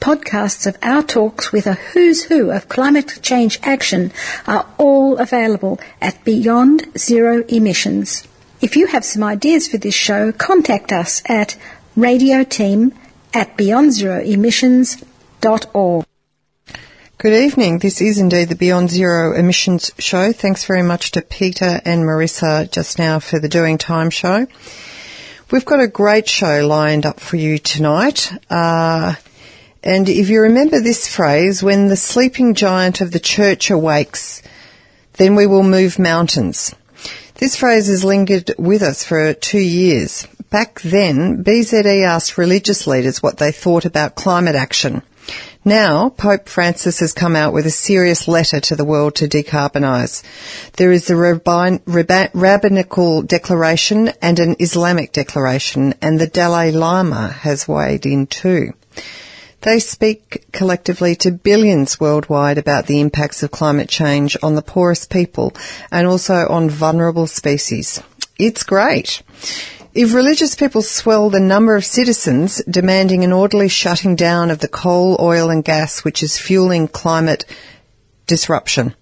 [0.00, 4.12] podcasts of our talks with a who's who of climate change action
[4.46, 8.26] are all available at Beyond Zero Emissions.
[8.60, 11.56] If you have some ideas for this show, contact us at
[11.96, 12.92] radioteam
[13.34, 16.04] at beyondzeroemissions.org.
[17.18, 17.78] Good evening.
[17.80, 20.32] This is indeed the Beyond Zero Emissions show.
[20.32, 24.46] Thanks very much to Peter and Marissa just now for the Doing Time show.
[25.50, 28.30] We've got a great show lined up for you tonight.
[28.48, 29.16] Uh,
[29.82, 34.42] and if you remember this phrase, when the sleeping giant of the church awakes,
[35.14, 36.74] then we will move mountains.
[37.34, 40.26] This phrase has lingered with us for two years.
[40.50, 45.02] Back then, BZE asked religious leaders what they thought about climate action.
[45.64, 50.22] Now, Pope Francis has come out with a serious letter to the world to decarbonise.
[50.76, 51.16] There is a
[52.34, 58.72] rabbinical declaration and an Islamic declaration, and the Dalai Lama has weighed in too.
[59.62, 65.10] They speak collectively to billions worldwide about the impacts of climate change on the poorest
[65.10, 65.52] people
[65.90, 68.00] and also on vulnerable species.
[68.38, 69.22] It's great.
[69.94, 74.68] If religious people swell the number of citizens demanding an orderly shutting down of the
[74.68, 77.44] coal, oil and gas which is fueling climate
[78.28, 78.94] disruption.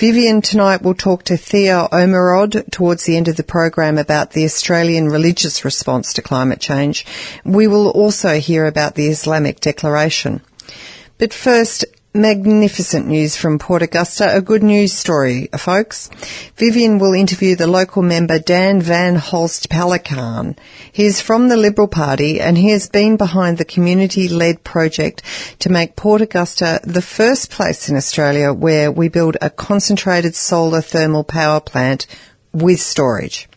[0.00, 4.46] Vivian tonight will talk to Thea Ormerod towards the end of the program about the
[4.46, 7.04] Australian religious response to climate change.
[7.44, 10.40] We will also hear about the Islamic Declaration.
[11.18, 16.10] But first, magnificent news from Port Augusta, a good news story, folks.
[16.56, 20.58] Vivian will interview the local member Dan Van Holst Pellekaan.
[20.90, 25.22] He is from the Liberal Party and he has been behind the community-led project
[25.60, 30.80] to make Port Augusta the first place in Australia where we build a concentrated solar
[30.80, 32.08] thermal power plant
[32.52, 33.48] with storage.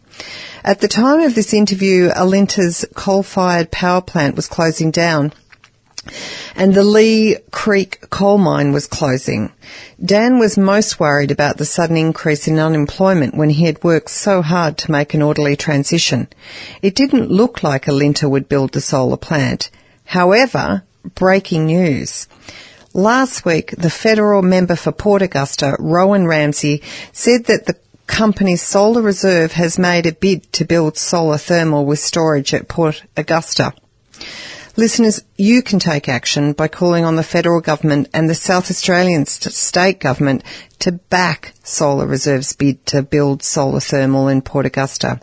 [0.64, 5.34] At the time of this interview, Alinta's coal-fired power plant was closing down
[6.56, 9.52] and the Leigh Creek coal mine was closing.
[10.04, 14.42] Dan was most worried about the sudden increase in unemployment when he had worked so
[14.42, 16.28] hard to make an orderly transition.
[16.82, 19.70] It didn't look like Alinta would build the solar plant.
[20.06, 20.84] However,
[21.16, 22.28] breaking news.
[22.94, 27.76] Last week, the federal member for Port Augusta, Rowan Ramsey, said that the
[28.06, 33.04] company's Solar Reserve has made a bid to build solar thermal with storage at Port
[33.18, 33.74] Augusta.
[34.76, 39.28] Listeners, you can take action by calling on the federal government and the South Australian
[39.28, 40.44] st- state government
[40.80, 45.20] to back Solar Reserve's bid to build solar thermal in Port Augusta.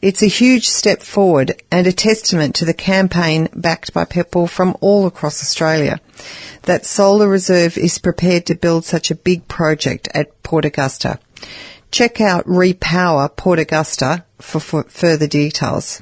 [0.00, 4.74] It's a huge step forward and a testament to the campaign backed by people from
[4.80, 6.00] all across Australia
[6.62, 11.18] that Solar Reserve is prepared to build such a big project at Port Augusta.
[11.90, 16.00] Check out Repower Port Augusta for further details.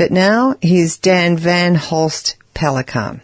[0.00, 3.20] But now here's Dan Van Holst Pellekaan.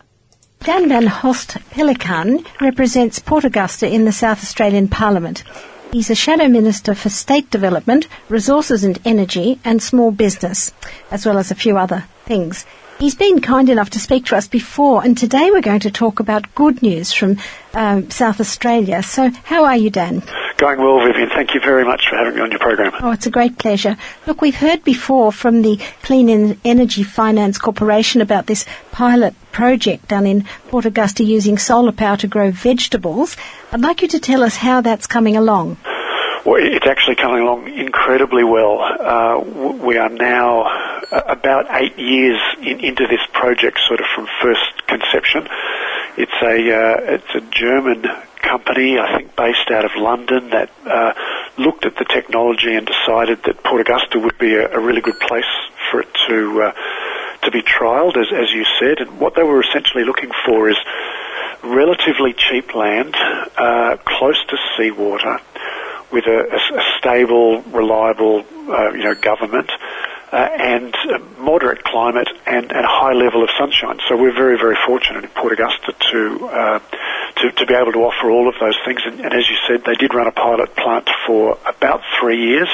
[0.63, 5.43] Dan Van Holst Pellekaan represents Port Augusta in the South Australian Parliament.
[5.91, 10.75] He's a Shadow Minister for State Development, Resources and Energy, and Small Business,
[11.11, 12.67] as well as a few other things.
[12.99, 16.19] He's been kind enough to speak to us before, and today we're going to talk
[16.19, 17.37] about good news from
[17.75, 19.03] um, South Australia.
[19.03, 20.22] So, how are you, Dan?
[20.57, 21.28] Going well, Vivian.
[21.28, 22.95] Thank you very much for having me on your program.
[23.03, 23.98] Oh, it's a great pleasure.
[24.27, 30.27] Look, we've heard before from the Clean Energy Finance Corporation about this pilot project done
[30.27, 33.37] in Port Augusta using solar power to grow vegetables.
[33.72, 35.77] I'd like you to tell us how that's coming along.
[36.48, 38.78] It's actually coming along incredibly well.
[38.81, 39.41] Uh,
[39.84, 45.48] we are now about eight years in, into this project, sort of from first conception.
[46.16, 48.07] It's a uh, it's a German
[48.43, 51.13] company, I think, based out of London that uh,
[51.59, 55.19] looked at the technology and decided that Port Augusta would be a, a really good
[55.19, 55.51] place
[55.91, 56.72] for it to uh,
[57.43, 59.01] to be trialled, as as you said.
[59.01, 60.78] And what they were essentially looking for is
[61.65, 65.41] relatively cheap land, uh, close to seawater,
[66.13, 69.71] with a, a, a stable, reliable, uh, you know, government
[70.33, 70.95] uh, and
[71.39, 73.99] moderate climate and, and, a high level of sunshine.
[74.09, 76.79] So we're very, very fortunate in Port Augusta to, uh,
[77.37, 79.01] to, to, be able to offer all of those things.
[79.07, 82.69] And, and, as you said, they did run a pilot plant for about three years,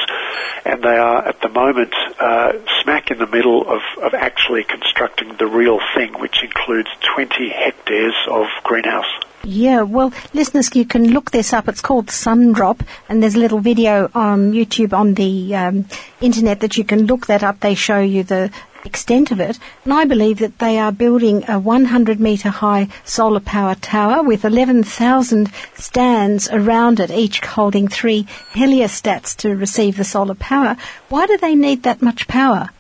[0.64, 2.52] and they are at the moment uh,
[2.82, 8.14] smack in the middle of, of actually constructing the real thing, which includes 20 hectares
[8.29, 9.12] of greenhouse.
[9.44, 11.68] Yeah, well, listeners, you can look this up.
[11.68, 15.86] It's called Sundrop, and there's a little video on YouTube on the um,
[16.20, 17.58] internet that you can look that up.
[17.58, 18.52] They show you the
[18.84, 19.58] extent of it.
[19.84, 24.44] And I believe that they are building a 100 metre high solar power tower with
[24.44, 30.76] 11,000 stands around it, each holding three heliostats to receive the solar power.
[31.08, 32.70] Why do they need that much power?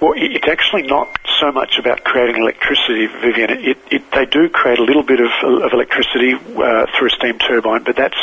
[0.00, 1.08] Well, it's actually not
[1.40, 3.50] so much about creating electricity, Vivian.
[3.50, 7.38] It, it, they do create a little bit of, of electricity uh, through a steam
[7.38, 8.18] turbine, but that's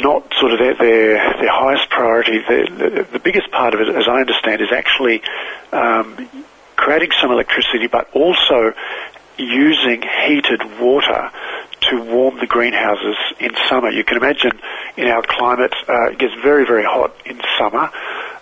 [0.00, 2.38] not sort of their their, their highest priority.
[2.38, 5.22] The, the, the, biggest part of it, as I understand, is actually
[5.72, 6.28] um,
[6.76, 8.72] creating some electricity, but also
[9.36, 11.30] using heated water
[11.90, 13.90] to warm the greenhouses in summer.
[13.90, 14.52] You can imagine
[14.96, 17.90] in our climate, uh, it gets very, very hot in summer.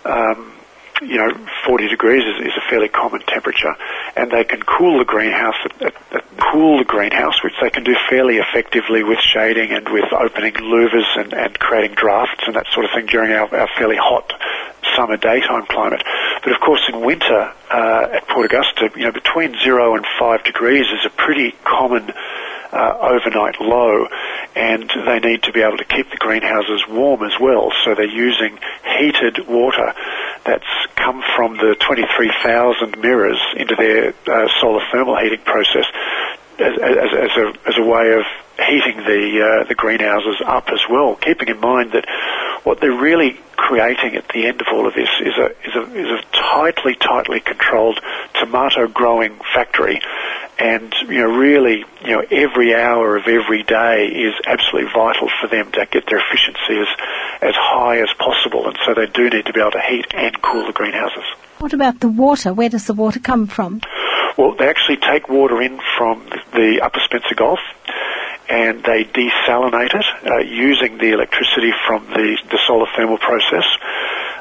[0.05, 0.53] Um,
[1.01, 1.29] you know,
[1.65, 3.73] 40 degrees is, is, a fairly common temperature,
[4.15, 7.95] and they can cool the greenhouse, at, at, cool the greenhouse, which they can do
[8.09, 12.85] fairly effectively with shading and with opening louvers and, and creating drafts and that sort
[12.85, 14.33] of thing during our, our fairly hot
[14.95, 16.01] summer daytime climate.
[16.43, 20.43] But of course, in winter uh, at Port Augusta, you know, between zero and five
[20.43, 22.11] degrees is a pretty common
[22.71, 24.07] uh, overnight low,
[24.55, 27.71] and they need to be able to keep the greenhouses warm as well.
[27.83, 28.57] So they're using
[28.99, 29.93] heated water
[30.45, 35.85] that's come from the 23,000 mirrors into their uh, solar thermal heating process
[36.59, 38.25] as, as, as, a, as a way of
[38.57, 42.05] heating the uh, the greenhouses up as well, keeping in mind that
[42.63, 45.83] what they're really creating at the end of all of this is a is a
[45.93, 47.99] is a tightly tightly controlled
[48.33, 50.01] tomato growing factory,
[50.57, 55.47] and you know really you know every hour of every day is absolutely vital for
[55.47, 56.87] them to get their efficiency as
[57.41, 60.41] as high as possible, and so they do need to be able to heat and
[60.41, 61.23] cool the greenhouses.
[61.59, 62.53] What about the water?
[62.53, 63.81] Where does the water come from?
[64.37, 66.23] Well, they actually take water in from
[66.53, 67.59] the Upper Spencer Gulf
[68.49, 73.65] and they desalinate it uh, using the electricity from the, the solar thermal process.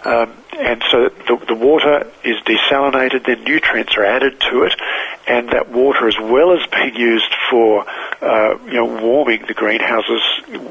[0.04, 4.74] Um, and so the, the water is desalinated, then nutrients are added to it,
[5.26, 7.84] and that water, as well as being used for
[8.20, 10.22] uh, you know warming the greenhouses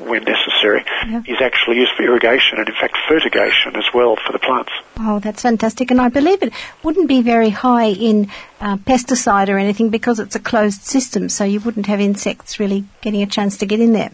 [0.07, 1.21] when necessary, yeah.
[1.27, 4.71] is actually used for irrigation and in fact fertigation as well for the plants.
[4.99, 5.91] Oh, that's fantastic!
[5.91, 6.53] And I believe it
[6.83, 8.29] wouldn't be very high in
[8.61, 12.85] uh, pesticide or anything because it's a closed system, so you wouldn't have insects really
[13.01, 14.11] getting a chance to get in there.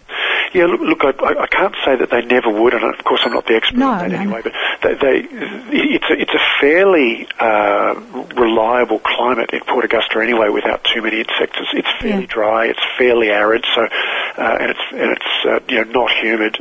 [0.53, 3.33] Yeah, look, look I, I, can't say that they never would, and of course I'm
[3.33, 4.19] not the expert no, on that no.
[4.19, 4.41] anyway.
[4.43, 5.27] But they, they,
[5.71, 7.95] it's a, it's a fairly uh,
[8.35, 11.57] reliable climate in Port Augusta anyway, without too many insects.
[11.59, 12.33] It's, it's fairly yeah.
[12.33, 16.57] dry, it's fairly arid, so uh, and it's and it's uh, you know not humid,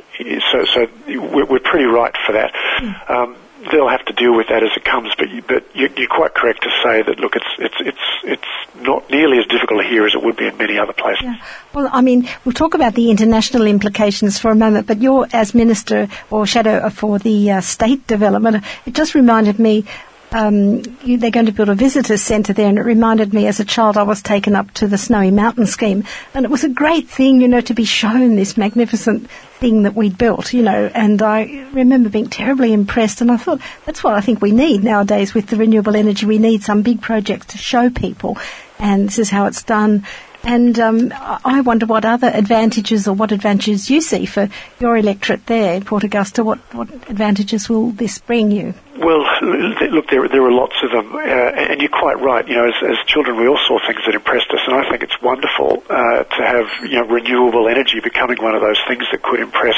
[0.52, 2.52] so so we're, we're pretty right for that.
[2.78, 3.10] Mm.
[3.10, 3.36] Um,
[3.70, 5.12] they'll have to deal with that as it comes.
[5.16, 8.82] But you, but you, are quite correct to say that look, it's it's it's it's
[8.82, 11.22] not nearly as difficult here as it would be in many other places.
[11.24, 11.36] Yeah.
[11.74, 14.86] Well, I mean, we'll talk about the international implications for a moment.
[14.86, 18.64] But you're as minister or shadow for the uh, state development.
[18.86, 19.84] It just reminded me
[20.32, 23.64] um, they're going to build a visitor centre there, and it reminded me as a
[23.64, 27.08] child I was taken up to the Snowy Mountain scheme, and it was a great
[27.08, 31.20] thing, you know, to be shown this magnificent thing that we'd built, you know, and
[31.20, 35.34] I remember being terribly impressed, and I thought that's what I think we need nowadays
[35.34, 36.26] with the renewable energy.
[36.26, 38.38] We need some big projects to show people,
[38.78, 40.06] and this is how it's done.
[40.42, 41.12] And um,
[41.44, 45.84] I wonder what other advantages or what advantages you see for your electorate there in
[45.84, 46.42] Port Augusta.
[46.42, 48.72] What, what advantages will this bring you?
[49.00, 52.46] Well, look, there, there are lots of them, uh, and you're quite right.
[52.46, 55.02] You know, as, as, children, we all saw things that impressed us, and I think
[55.02, 59.22] it's wonderful uh, to have you know renewable energy becoming one of those things that
[59.22, 59.76] could impress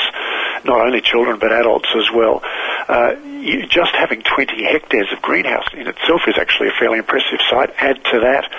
[0.64, 2.43] not only children but adults as well.
[2.88, 7.38] Uh, you, just having 20 hectares of greenhouse in itself is actually a fairly impressive
[7.49, 7.71] site.
[7.79, 8.50] Add to that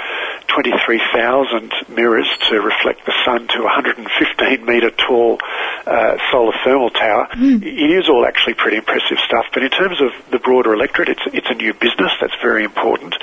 [0.47, 5.39] 23,000 mirrors to reflect the sun to a 115 metre tall
[5.85, 7.27] uh, solar thermal tower.
[7.33, 7.63] Mm.
[7.63, 9.45] It is all actually pretty impressive stuff.
[9.53, 12.11] But in terms of the broader electorate, it's, it's a new business.
[12.21, 13.15] That's very important.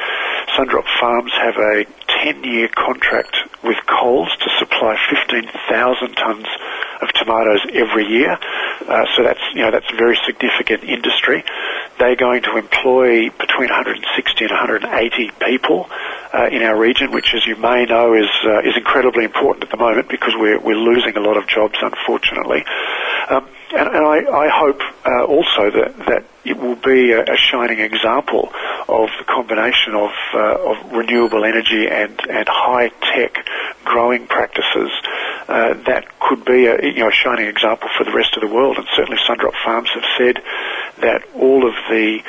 [0.56, 1.86] Sundrop Farms have a
[2.24, 6.46] 10-year contract with Coles to supply 15,000 tonnes
[7.00, 8.38] of tomatoes every year.
[8.86, 11.44] Uh, so that's you know that's a very significant industry.
[11.98, 15.88] They're going to employ between 160 and 180 people
[16.32, 19.70] uh, in our region, which, as you may know, is uh, is incredibly important at
[19.70, 22.64] the moment because we're we're losing a lot of jobs, unfortunately.
[23.28, 27.36] Um, and, and I, I, hope uh, also that, that it will be a, a,
[27.36, 28.50] shining example
[28.88, 33.46] of the combination of, uh, of renewable energy and, and high tech
[33.84, 34.90] growing practices
[35.48, 38.52] uh, that could be a, you know, a shining example for the rest of the
[38.52, 38.78] world.
[38.78, 40.42] And certainly Sundrop Farms have said
[41.00, 42.20] that all of the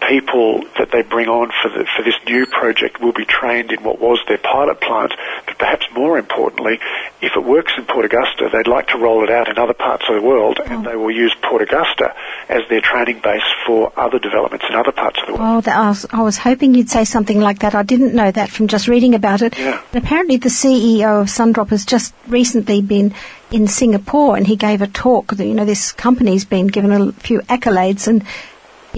[0.00, 3.82] people that they bring on for, the, for this new project will be trained in
[3.82, 5.12] what was their pilot plant,
[5.46, 6.78] but perhaps more importantly,
[7.20, 10.04] if it works in Port Augusta, they'd like to roll it out in other parts
[10.08, 10.64] of the world, oh.
[10.64, 12.14] and they will use Port Augusta
[12.48, 15.64] as their training base for other developments in other parts of the world.
[15.66, 17.74] Oh, I was, I was hoping you'd say something like that.
[17.74, 19.58] I didn't know that from just reading about it.
[19.58, 19.82] Yeah.
[19.92, 23.14] And apparently the CEO of Sundrop has just recently been
[23.50, 25.34] in Singapore and he gave a talk.
[25.34, 28.24] That you know, this company's been given a few accolades and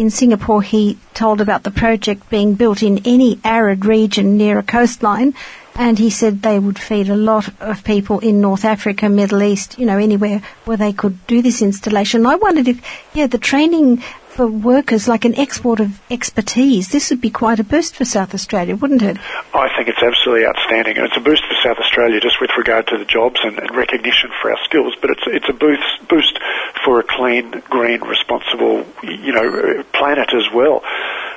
[0.00, 4.62] in Singapore, he told about the project being built in any arid region near a
[4.62, 5.34] coastline,
[5.74, 9.78] and he said they would feed a lot of people in North Africa, Middle East,
[9.78, 12.24] you know, anywhere where they could do this installation.
[12.24, 12.80] I wondered if,
[13.12, 14.02] yeah, the training
[14.40, 16.88] for workers, like an export of expertise.
[16.88, 19.18] This would be quite a boost for South Australia, wouldn't it?
[19.52, 22.86] I think it's absolutely outstanding, and it's a boost for South Australia just with regard
[22.86, 24.96] to the jobs and, and recognition for our skills.
[24.98, 26.38] But it's it's a boost boost
[26.82, 30.80] for a clean, green, responsible, you know, planet as well.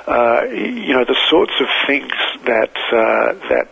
[0.08, 2.14] Uh, you know, the sorts of things
[2.46, 3.68] that uh, that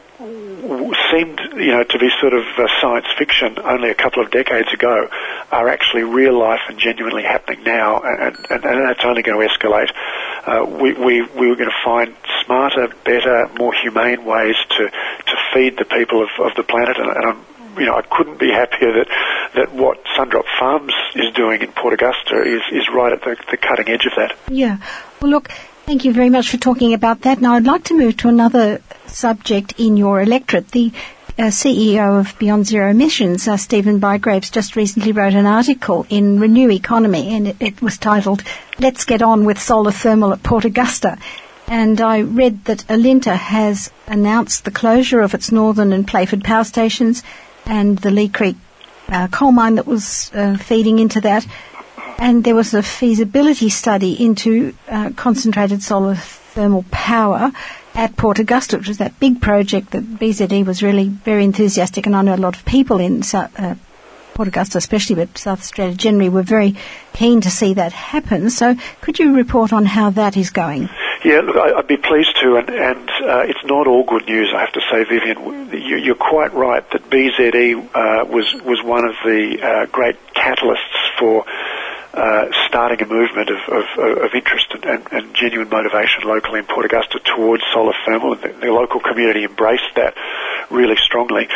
[1.11, 4.71] seemed, you know, to be sort of uh, science fiction only a couple of decades
[4.73, 5.07] ago
[5.51, 9.53] are actually real life and genuinely happening now, and, and, and that's only going to
[9.53, 9.91] escalate.
[10.45, 15.35] Uh, we, we, we were going to find smarter, better, more humane ways to, to
[15.53, 17.45] feed the people of, of the planet, and, and I'm
[17.77, 19.07] you know, I couldn't be happier that,
[19.55, 23.55] that what Sundrop Farms is doing in Port Augusta is, is right at the, the
[23.55, 24.35] cutting edge of that.
[24.49, 24.77] Yeah.
[25.21, 25.51] Well, look,
[25.91, 27.41] thank you very much for talking about that.
[27.41, 30.69] Now, I'd like to move to another subject in your electorate.
[30.69, 30.93] The
[31.37, 36.39] uh, CEO of Beyond Zero Emissions, uh, Stephen Bygraves, just recently wrote an article in
[36.39, 38.41] Renew Economy, and it, it, was titled
[38.79, 41.17] "Let's Get On with Solar Thermal at Port Augusta."
[41.67, 46.63] And I read that Alinta has announced the closure of its Northern and Playford power
[46.63, 47.21] stations,
[47.65, 48.55] and the Leigh Creek
[49.09, 51.45] uh, coal mine that was uh, feeding into that.
[52.21, 57.51] And there was a feasibility study into uh, concentrated solar thermal power
[57.95, 62.15] at Port Augusta, which was that big project that BZE was really very enthusiastic, and
[62.15, 63.73] I know a lot of people in uh,
[64.35, 66.75] Port Augusta, especially, but South Australia generally, were very
[67.13, 68.51] keen to see that happen.
[68.51, 70.89] So, could you report on how that is going?
[71.25, 74.61] Yeah, look, I'd be pleased to, and, and uh, it's not all good news, I
[74.61, 75.71] have to say, Vivian.
[75.73, 81.45] You're quite right that BZE uh, was was one of the uh, great catalysts for
[82.13, 83.85] uh, starting a movement of, of,
[84.23, 88.49] of interest and, and, genuine motivation locally in Port Augusta towards solar thermal, and the,
[88.59, 90.13] the, local community embraced that
[90.69, 91.47] really strongly.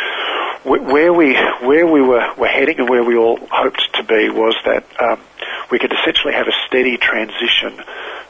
[0.64, 4.56] Where we where we were, were heading and where we all hoped to be was
[4.64, 5.20] that um,
[5.70, 7.84] we could essentially have a steady transition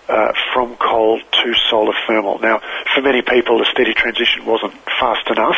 [0.09, 2.39] uh, from coal to solar thermal.
[2.41, 2.61] Now,
[2.95, 5.57] for many people, the steady transition wasn't fast enough,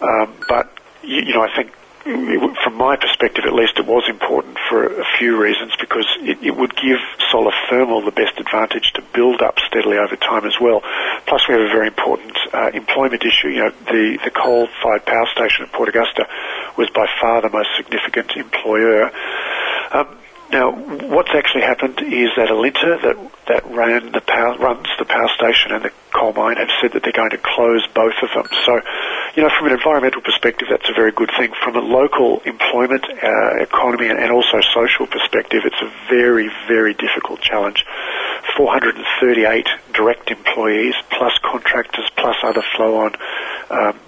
[0.00, 0.72] um, but
[1.02, 1.72] you, you know, I think
[2.08, 6.56] from my perspective at least, it was important for a few reasons because it, it,
[6.56, 6.98] would give
[7.30, 10.80] solar thermal the best advantage to build up steadily over time as well.
[11.26, 13.48] Plus, we have a very important uh, employment issue.
[13.48, 16.26] You know, the, the coal-fired power station at Port Augusta
[16.78, 19.10] was by far the most significant employer.
[19.92, 20.18] Um,
[20.50, 23.16] now, what's actually happened is that Alinta, that
[23.48, 27.02] that ran the power, runs the power station and the coal mine, have said that
[27.02, 28.48] they're going to close both of them.
[28.64, 28.80] So,
[29.36, 31.52] you know, from an environmental perspective, that's a very good thing.
[31.62, 37.40] From a local employment, uh, economy, and, also social perspective, it's a very, very difficult
[37.40, 37.84] challenge.
[38.56, 43.16] 438 direct employees, plus contractors, plus other flow-on
[43.70, 43.98] um,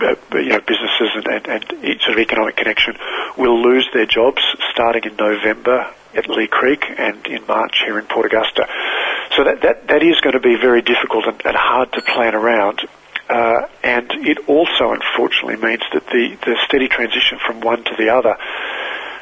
[0.00, 2.96] you know, businesses and, and, and sort of economic connection
[3.36, 8.06] will lose their jobs starting in November at Leigh Creek and in March here in
[8.06, 8.66] Port Augusta.
[9.36, 12.34] So that, that, that is going to be very difficult and, and hard to plan
[12.34, 12.80] around.
[13.28, 18.08] Uh, and it also, unfortunately, means that the, the steady transition from one to the
[18.08, 18.36] other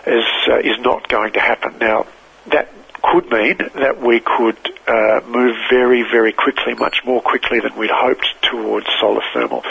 [0.06, 1.78] is uh, is not going to happen.
[1.80, 2.06] Now,
[2.52, 2.68] that
[3.02, 7.90] could mean that we could uh, move very, very quickly, much more quickly than we'd
[7.90, 9.62] hoped, towards solar thermal.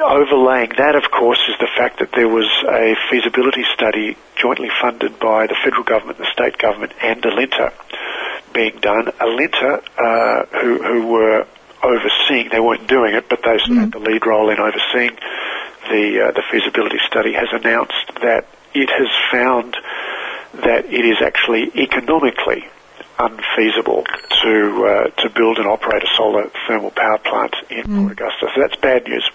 [0.00, 5.18] Overlaying that, of course, is the fact that there was a feasibility study jointly funded
[5.18, 7.72] by the federal government, the state government, and Alinta
[8.52, 9.06] being done.
[9.06, 11.46] Alinta, uh, who, who were
[11.82, 13.80] overseeing, they weren't doing it, but they mm.
[13.80, 15.16] had the lead role in overseeing
[15.90, 19.76] the, uh, the feasibility study, has announced that it has found
[20.54, 22.64] that it is actually economically
[23.18, 24.04] unfeasible
[24.42, 28.00] to uh, to build and operate a solar thermal power plant in mm.
[28.00, 28.48] Port Augusta.
[28.54, 29.28] So that's bad news.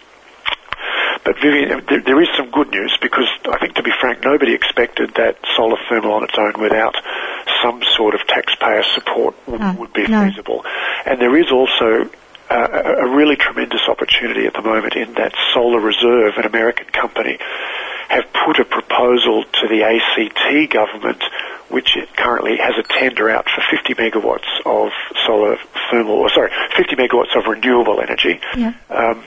[1.24, 4.54] But Vivian, there, there is some good news because I think, to be frank, nobody
[4.54, 6.96] expected that solar thermal on its own without
[7.62, 10.24] some sort of taxpayer support w- No, would be no.
[10.30, 10.66] feasible.
[11.06, 12.10] And there is also
[12.50, 12.68] uh,
[13.04, 17.38] a really tremendous opportunity at the moment in that Solar Reserve, an American company,
[18.10, 21.22] have put a proposal to the ACT government,
[21.70, 24.92] which it currently has a tender out for 50 megawatts of
[25.26, 25.58] solar
[25.92, 28.40] thermal, or sorry, 50 megawatts of renewable energy.
[28.56, 28.74] Yeah.
[28.90, 29.24] Um,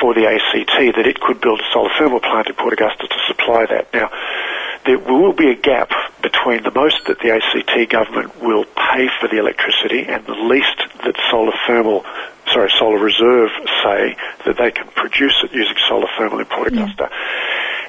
[0.00, 3.18] for the ACT, that it could build a solar thermal plant in Port Augusta to
[3.26, 3.92] supply that.
[3.92, 4.10] Now,
[4.84, 5.90] there will be a gap
[6.22, 10.78] between the most that the ACT government will pay for the electricity and the least
[11.04, 12.04] that solar thermal,
[12.52, 13.50] sorry, Solar Reserve
[13.82, 16.82] say that they can produce it using solar thermal in Port Yeah.
[16.84, 17.10] Augusta.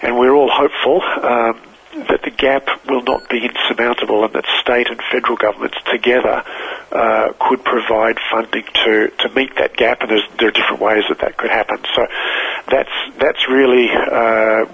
[0.02, 1.60] And we're all hopeful um,
[2.06, 6.44] that the gap will not be insurmountable and that state and federal governments together
[6.92, 10.02] uh, could provide funding to, to meet that gap.
[10.02, 11.80] And there are different ways that that could happen.
[11.96, 12.08] So
[12.70, 14.66] that's that's really uh,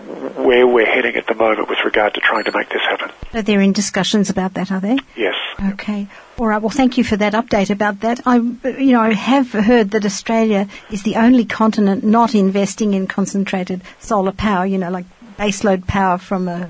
[0.41, 3.11] where we're heading at the moment with regard to trying to make this happen.
[3.31, 4.97] So they're in discussions about that, are they?
[5.15, 5.35] Yes.
[5.73, 6.07] Okay.
[6.37, 6.61] All right.
[6.61, 8.21] Well, thank you for that update about that.
[8.25, 13.07] I, you know, I have heard that Australia is the only continent not investing in
[13.07, 14.65] concentrated solar power.
[14.65, 15.05] You know, like
[15.37, 16.69] baseload power from a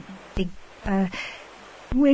[0.85, 1.11] big.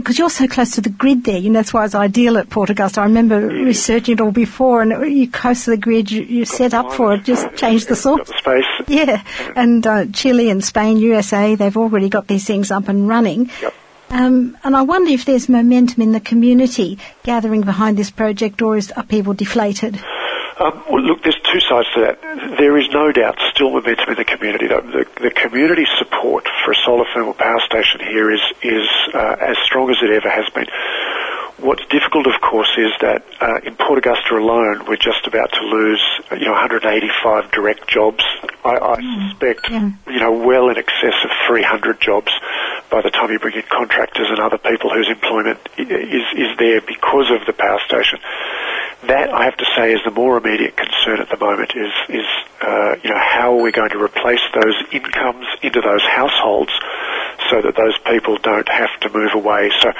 [0.04, 2.50] because you're so close to the grid there, you know, that's why it's ideal at
[2.50, 3.02] Port Augusta.
[3.02, 6.92] I remember researching it all before, and you're close to the grid, you, set up
[6.94, 8.30] for it, just change the source.
[8.38, 8.66] space.
[8.88, 9.24] Yeah,
[9.56, 13.50] and uh, Chile and Spain, USA, they've already got these things up and running.
[13.62, 13.74] Yep.
[14.12, 18.76] Um, and I wonder if there's momentum in the community gathering behind this project, or
[18.76, 20.00] is are people deflated?
[20.60, 22.20] Um, well, look, there's two sides to that.
[22.58, 24.68] There is no doubt still momentum in the community.
[24.68, 29.38] The, the, the community support for a solar thermal power station here is is uh,
[29.40, 30.68] as strong as it ever has been.
[31.64, 35.62] What's difficult, of course, is that uh, in Port Augusta alone, we're just about to
[35.62, 36.02] lose,
[36.32, 38.24] you know, 185 direct jobs.
[38.64, 39.92] I, I suspect, yeah.
[40.08, 42.32] you know, well in excess of 300 jobs
[42.90, 46.82] by the time you bring in contractors and other people whose employment is is there
[46.82, 48.20] because of the power station.
[49.08, 52.26] That I have to say is the more immediate concern at the moment is is
[52.62, 56.72] uh, you know how are we going to replace those incomes into those households
[57.50, 59.72] so that those people don't have to move away.
[59.82, 59.92] So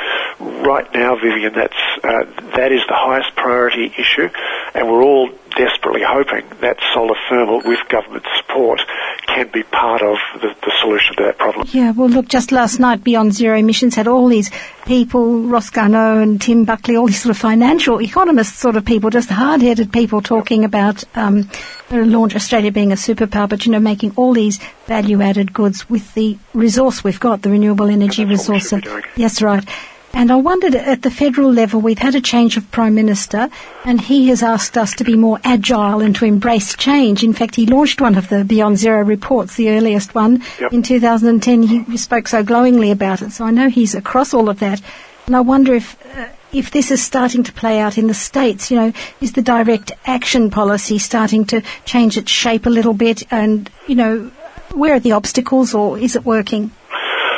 [0.62, 4.30] right now, Vivian, that's uh, that is the highest priority issue,
[4.74, 8.82] and we're all desperately hoping that solar thermal, with government support,
[9.28, 11.68] can be part of the, the solution to that problem.
[11.72, 14.52] Yeah, well, look, just last night, Beyond Zero Emissions had all these
[14.86, 19.10] people, Ross Garnaut and Tim Buckley, all these sort of financial economists sort of people,
[19.10, 21.50] just hard-headed people talking about um,
[21.92, 26.38] launch Australia being a superpower, but you know, making all these value-added goods with the
[26.54, 29.04] resource we've got, the renewable energy And that's what we resource.
[29.16, 29.68] Yes, right.
[30.12, 33.48] And I wondered at the federal level, we've had a change of Prime Minister,
[33.86, 37.24] and he has asked us to be more agile and to embrace change.
[37.24, 40.74] In fact, he launched one of the Beyond Zero reports, the earliest one, Yep.
[40.74, 41.62] in 2010.
[41.64, 44.82] He spoke so glowingly about it, so I know he's across all of that.
[45.28, 48.72] And I wonder if uh, if this is starting to play out in the states.
[48.72, 53.24] You know, is the direct action policy starting to change its shape a little bit?
[53.32, 54.32] And you know,
[54.74, 56.72] where are the obstacles, or is it working?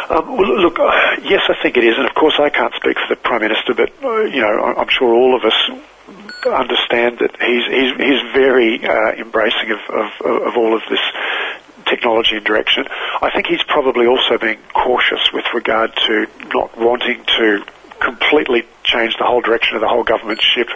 [0.10, 0.92] Um, well, look, uh,
[1.24, 3.74] yes, I think it is, and of course, I can't speak for the prime minister,
[3.74, 5.56] but uh, you know, I'm sure all of us
[6.46, 10.10] understand that he's he's he's very uh, embracing of, of
[10.48, 11.00] of all of this
[11.86, 12.86] technology and direction.
[13.22, 17.64] I think he's probably also being cautious with regard to not wanting to
[18.02, 20.68] completely change the whole direction of the whole government ship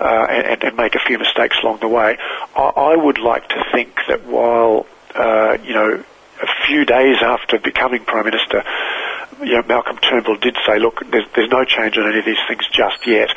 [0.00, 2.18] uh, and, and make a few mistakes along the way.
[2.56, 6.02] I, I would like to think that while uh, you know
[6.42, 8.64] a few days after becoming prime minister,
[9.40, 12.42] you know, Malcolm Turnbull did say, look, there's, there's no change on any of these
[12.48, 13.30] things just yet.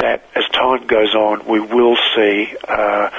[0.00, 3.10] That as time goes on, we will see uh,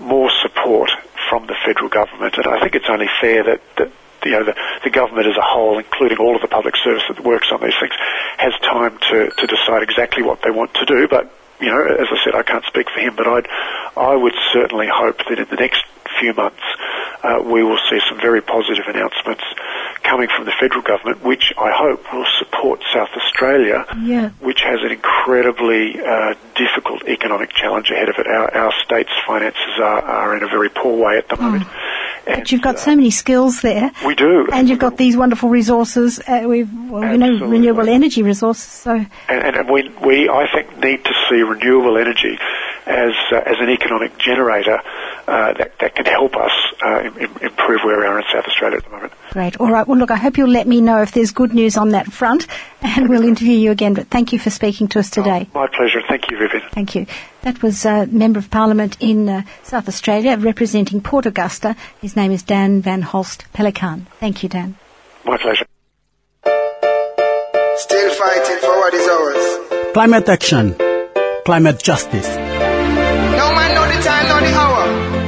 [0.00, 0.90] more support
[1.28, 3.92] from the federal government, and I think it's only fair that, that
[4.24, 4.54] you know, the,
[4.84, 7.76] the government as a whole, including all of the public service that works on these
[7.78, 7.94] things,
[8.38, 11.08] has time to, to decide exactly what they want to do.
[11.08, 13.48] But you know, as I said, I can't speak for him, but I'd,
[13.96, 15.82] I would certainly hope that in the next
[16.20, 16.62] few months
[17.22, 19.42] uh, we will see some very positive announcements
[20.04, 24.30] coming from the federal government, which I hope will support South Australia, Yeah.
[24.40, 28.26] which has an incredibly uh, difficult economic challenge ahead of it.
[28.26, 31.64] Our, our state's finances are, are in a very poor way at the moment.
[32.26, 33.90] And, But you've got uh, so many skills there.
[34.06, 34.46] we do.
[34.52, 36.20] And you've got these wonderful resources.
[36.26, 38.64] Uh, we've, well, you know, renewable energy resources.
[38.64, 42.38] So, and, and, and we, we, I think, need to see renewable energy
[42.88, 44.80] as uh, as an economic generator
[45.28, 47.02] uh, that, that can help us uh,
[47.42, 49.12] improve where we are in South Australia at the moment.
[49.30, 49.60] Great.
[49.60, 49.86] All right.
[49.86, 52.46] Well, look, I hope you'll let me know if there's good news on that front,
[52.80, 53.92] and we'll interview you again.
[53.92, 55.48] But thank you for speaking to us today.
[55.54, 56.00] Oh, my pleasure.
[56.08, 56.62] Thank you, Vivian.
[56.72, 57.06] Thank you.
[57.42, 61.76] That was a Member of Parliament in uh, South Australia representing Port Augusta.
[62.00, 64.06] His name is Dan Van Holst Pellekaan.
[64.18, 64.76] Thank you, Dan.
[65.24, 65.66] My pleasure.
[67.76, 69.92] Still fighting for what is ours.
[69.92, 70.74] Climate action.
[71.44, 72.47] Climate justice.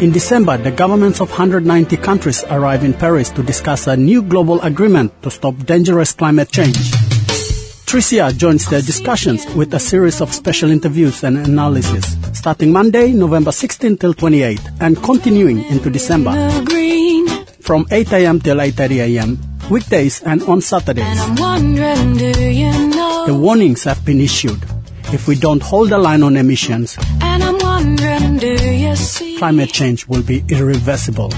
[0.00, 4.58] In December, the governments of 190 countries arrive in Paris to discuss a new global
[4.62, 6.74] agreement to stop dangerous climate change.
[7.84, 13.52] 3CR joins their discussions with a series of special interviews and analysis, starting Monday, November
[13.52, 16.32] 16 till 28, and continuing into December.
[17.60, 18.40] From 8 a.m.
[18.40, 21.04] till 8.30 a.m., weekdays and on Saturdays.
[23.26, 24.62] The warnings have been issued.
[25.12, 26.96] If we don't hold the line on emissions,
[29.38, 31.30] climate change will be irreversible.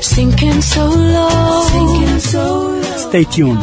[0.00, 1.62] Sinking so low.
[1.70, 2.82] Sinking so low.
[3.08, 3.58] Stay tuned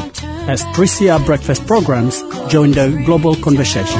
[0.47, 3.99] as 3CR breakfast programs join the global conversation.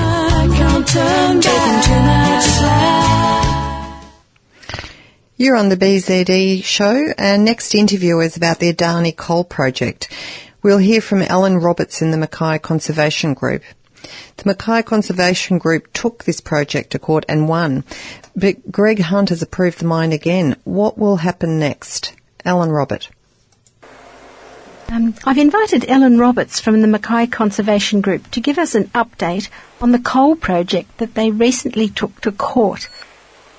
[5.37, 10.09] You're on the BZE show, and next interview is about the Adani coal project.
[10.61, 13.63] We'll hear from Ellen Roberts in the Mackay Conservation Group.
[14.37, 17.83] The Mackay Conservation Group took this project to court and won,
[18.35, 20.55] but Greg Hunt has approved the mine again.
[20.63, 22.13] What will happen next?
[22.45, 23.09] Ellen Robert.
[24.89, 29.49] Um, I've invited Ellen Roberts from the Mackay Conservation Group to give us an update
[29.81, 32.89] on the coal project that they recently took to court.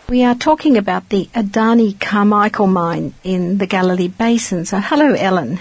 [0.09, 4.67] We are talking about the Adani Carmichael mine in the Galilee Basin.
[4.67, 5.57] So, hello, Ellen.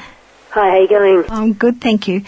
[0.51, 1.31] Hi, how are you going?
[1.31, 2.23] I'm good, thank you.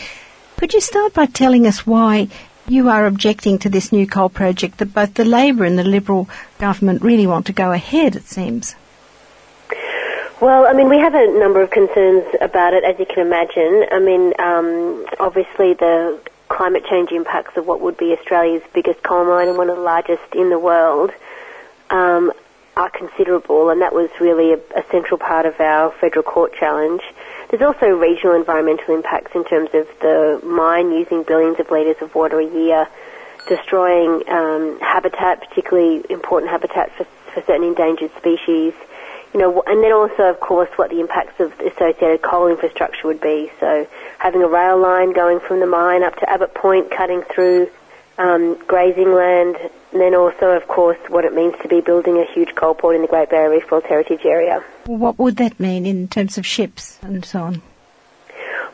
[0.57, 2.29] Could you start by telling us why
[2.67, 6.29] you are objecting to this new coal project that both the Labor and the Liberal
[6.59, 8.75] government really want to go ahead, it seems?
[10.41, 13.85] Well, I mean, we have a number of concerns about it, as you can imagine.
[13.91, 19.25] I mean, um, obviously the climate change impacts of what would be Australia's biggest coal
[19.25, 21.11] mine and one of the largest in the world
[21.89, 22.31] um,
[22.77, 27.01] are considerable, and that was really a, a central part of our federal court challenge.
[27.49, 32.13] There's also regional environmental impacts in terms of the mine using billions of litres of
[32.15, 32.87] water a year,
[33.47, 38.73] destroying um, habitat, particularly important habitat for, for certain endangered species.
[39.33, 43.19] You know, and then also, of course, what the impacts of associated coal infrastructure would
[43.19, 43.51] be.
[43.59, 43.85] So,
[44.17, 47.69] having a rail line going from the mine up to Abbott Point, cutting through
[48.17, 49.57] um, grazing land,
[49.91, 52.95] and then also, of course, what it means to be building a huge coal port
[52.95, 54.63] in the Great Barrier Reef World Heritage Area.
[54.85, 57.61] What would that mean in terms of ships and so on?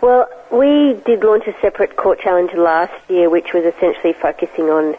[0.02, 4.96] Well, we did launch a separate court challenge last year, which was essentially focusing on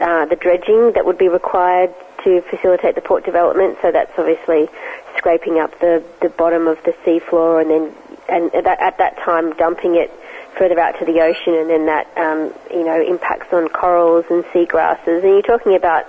[0.00, 3.78] uh, the dredging that would be required to facilitate the port development.
[3.82, 4.68] So that's obviously
[5.16, 7.94] scraping up the, the bottom of the seafloor and then
[8.28, 10.10] and at that, at that time dumping it
[10.56, 14.44] further out to the ocean, and then that um, you know impacts on corals and
[14.46, 15.22] seagrasses.
[15.22, 16.06] And you're talking about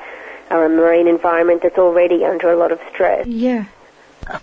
[0.51, 3.27] uh, a marine environment that's already under a lot of stress.
[3.27, 3.65] Yeah.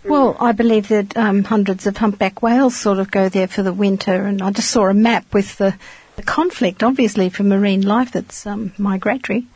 [0.04, 3.72] Well, I believe that um, hundreds of humpback whales sort of go there for the
[3.72, 5.74] winter, and I just saw a map with the,
[6.14, 9.46] the conflict, obviously, for marine life that's um, migratory.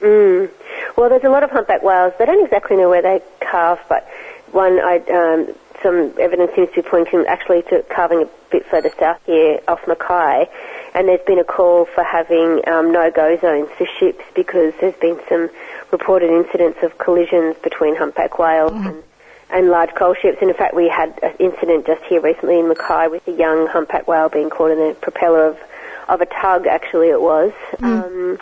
[0.00, 0.50] Mm.
[0.96, 2.14] Well, there's a lot of humpback whales.
[2.18, 4.08] They don't exactly know where they calve, but
[4.50, 5.54] one I um,
[5.86, 9.86] some evidence seems to be pointing actually to carving a bit further south here off
[9.86, 10.50] Mackay.
[10.94, 15.20] And there's been a call for having um, no-go zones for ships because there's been
[15.28, 15.48] some
[15.92, 18.86] reported incidents of collisions between humpback whales mm.
[18.88, 19.02] and,
[19.50, 20.38] and large coal ships.
[20.40, 23.68] And in fact, we had an incident just here recently in Mackay with a young
[23.68, 25.58] humpback whale being caught in the propeller of,
[26.08, 27.52] of a tug, actually it was.
[27.76, 27.84] Mm.
[27.84, 28.38] Um,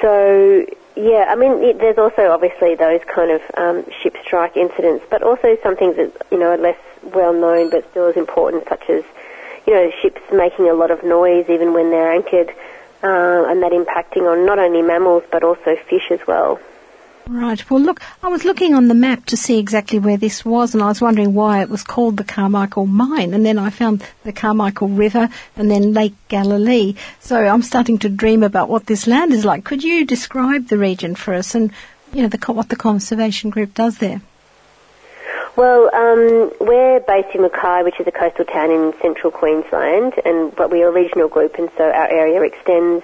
[0.00, 5.04] so yeah, I mean, it, there's also obviously those kind of um, ship strike incidents,
[5.10, 8.66] but also some things that you know are less well known but still as important,
[8.68, 9.04] such as
[9.66, 12.48] you know ships making a lot of noise even when they're anchored,
[13.02, 16.58] uh, and that impacting on not only mammals but also fish as well.
[17.28, 17.68] Right.
[17.68, 20.82] Well, look, I was looking on the map to see exactly where this was, and
[20.82, 23.34] I was wondering why it was called the Carmichael Mine.
[23.34, 26.94] And then I found the Carmichael River and then Lake Galilee.
[27.18, 29.64] So I'm starting to dream about what this land is like.
[29.64, 31.72] Could you describe the region for us and,
[32.12, 34.20] you know, the, what the conservation group does there?
[35.56, 40.54] Well, um, we're based in Mackay, which is a coastal town in central Queensland, and
[40.54, 43.02] but we're a regional group, and so our area extends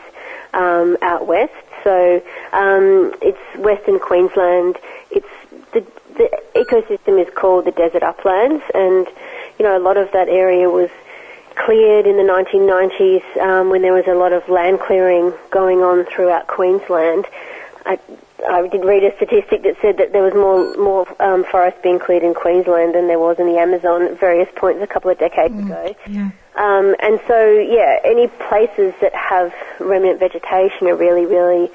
[0.53, 1.55] um, out west.
[1.85, 4.77] So um, it's Western Queensland.
[5.11, 5.27] It's
[5.73, 5.85] the,
[6.17, 9.07] the ecosystem is called the desert uplands, and
[9.59, 10.91] you know a lot of that area was
[11.55, 16.05] cleared in the 1990s um, when there was a lot of land clearing going on
[16.05, 17.27] throughout Queensland.
[17.85, 17.99] I,
[18.49, 21.99] I did read a statistic that said that there was more more um, forest being
[21.99, 25.19] cleared in Queensland than there was in the Amazon at various points a couple of
[25.19, 25.67] decades Mm.
[25.67, 25.95] ago.
[26.07, 26.31] Yeah.
[26.55, 31.71] Um, and so, yeah, any places that have remnant vegetation are really, really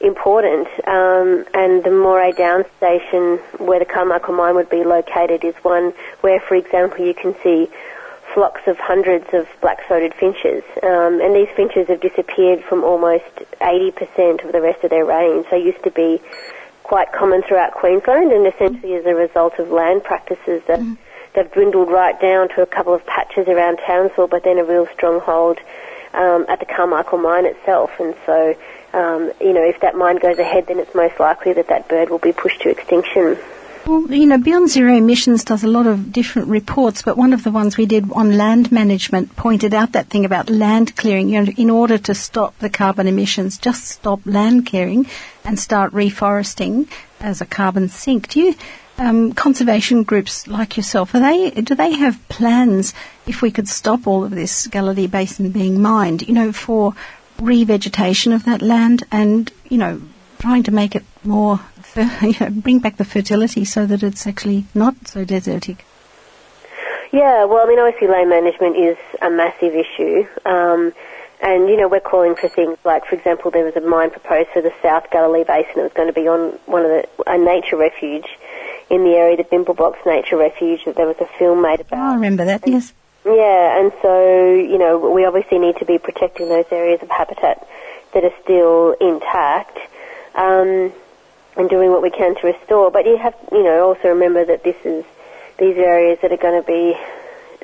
[0.00, 0.66] important.
[0.86, 5.92] Um, and the Moray Downs station, where the Carmichael mine would be located, is one
[6.22, 7.70] where, for example, you can see
[8.36, 10.62] flocks of hundreds of black-throated finches.
[10.82, 13.24] Um, and these finches have disappeared from almost
[13.62, 15.46] 80% of the rest of their range.
[15.50, 16.20] They used to be
[16.82, 20.80] quite common throughout Queensland, and essentially as a result of land practices that
[21.32, 24.86] they've dwindled right down to a couple of patches around Townsville, but then a real
[24.92, 25.58] stronghold
[26.12, 27.90] um, at the Carmichael mine itself.
[27.98, 28.54] And so,
[28.92, 32.10] um, you know, if that mine goes ahead, then it's most likely that that bird
[32.10, 33.38] will be pushed to extinction.
[33.86, 37.44] Well, you know, Beyond Zero Emissions does a lot of different reports, but one of
[37.44, 41.28] the ones we did on land management pointed out that thing about land clearing.
[41.28, 45.06] You know, in order to stop the carbon emissions, just stop land clearing
[45.44, 46.88] and start reforesting
[47.20, 48.26] as a carbon sink.
[48.26, 48.54] Do you,
[48.98, 52.92] um, conservation groups like yourself, are they, do they have plans
[53.24, 56.94] if we could stop all of this Galilee Basin being mined, you know, for
[57.38, 60.02] revegetation of that land and, you know,
[60.40, 61.60] trying to make it more,
[62.04, 65.84] fer- you know, bring back the fertility so that it's actually not so desertic.
[67.12, 70.26] Yeah, well, I mean, obviously land management is a massive issue.
[70.44, 70.92] Um,
[71.40, 74.48] and, you know, we're calling for things like, for example, there was a mine proposed
[74.50, 77.38] for the South Galilee Basin that was going to be on one of the, a
[77.38, 78.26] nature refuge
[78.90, 81.98] in the area, the Bimblebox Nature Refuge, that there was a film made about.
[81.98, 82.92] Oh, I remember that, yes.
[83.24, 87.66] Yeah, and so, you know, we obviously need to be protecting those areas of habitat
[88.14, 89.76] that are still intact
[90.36, 90.92] um,
[91.56, 92.90] and doing what we can to restore.
[92.90, 95.04] But you have, you know, also remember that this is
[95.58, 96.96] these areas that are going to be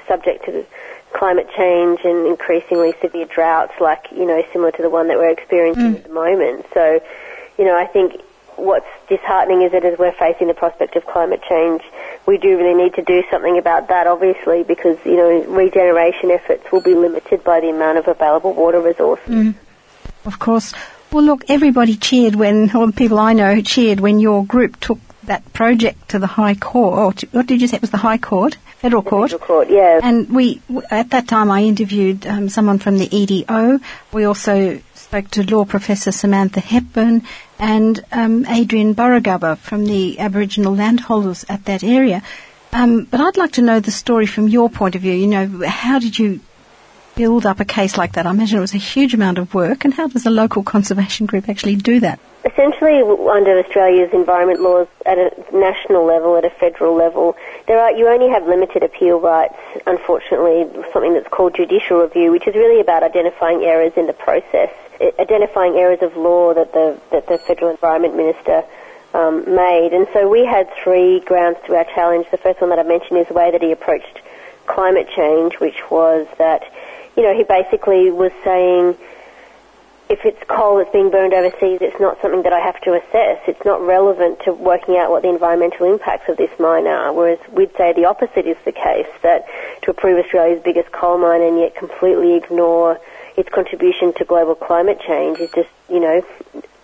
[0.09, 0.65] subject to
[1.13, 5.31] climate change and increasingly severe droughts, like, you know, similar to the one that we're
[5.31, 5.97] experiencing mm.
[5.97, 6.67] at the moment.
[6.73, 7.01] So,
[7.59, 8.21] you know, I think
[8.57, 11.83] what's disheartening is that as we're facing the prospect of climate change,
[12.27, 16.71] we do really need to do something about that, obviously, because, you know, regeneration efforts
[16.73, 19.29] will be limited by the amount of available water resources.
[19.29, 19.55] Mm.
[20.25, 20.73] Of course.
[21.13, 24.99] Well, look, everybody cheered when, or the people I know cheered when your group took
[25.25, 26.99] that project to the High Court.
[26.99, 27.77] Or to, what did you say?
[27.77, 29.31] It was the High Court, Federal Court.
[29.31, 30.01] Federal Court, yeah.
[30.03, 33.81] And we, at that time, I interviewed um, someone from the EDO.
[34.13, 37.27] We also spoke to law professor Samantha Hepburn
[37.59, 42.23] and um, Adrian Burragubba from the Aboriginal landholders at that area.
[42.73, 45.13] Um, but I'd like to know the story from your point of view.
[45.13, 46.41] You know, how did you
[47.15, 48.27] build up a case like that?
[48.27, 49.85] I imagine it was a huge amount of work.
[49.85, 52.19] And how does a local conservation group actually do that?
[52.45, 52.99] Essentially,
[53.31, 57.37] under Australia's environment laws at a national level, at a federal level,
[57.69, 59.55] there are you only have limited appeal rights.
[59.87, 64.71] Unfortunately, something that's called judicial review, which is really about identifying errors in the process,
[65.21, 68.65] identifying errors of law that the that the federal environment minister
[69.15, 69.93] um, made.
[69.93, 72.27] And so we had three grounds to our challenge.
[72.31, 74.21] The first one that I mentioned is the way that he approached
[74.67, 76.63] climate change, which was that
[77.17, 78.97] you know he basically was saying
[80.13, 83.41] if it's coal that's being burned overseas, it's not something that I have to assess.
[83.49, 87.15] It's not relevant to working out what the environmental impacts of this mine are.
[87.15, 89.47] Whereas we'd say the opposite is the case, that
[89.83, 93.01] to approve Australia's biggest coal mine and yet completely ignore
[93.39, 96.23] its contribution to global climate change is just, you know,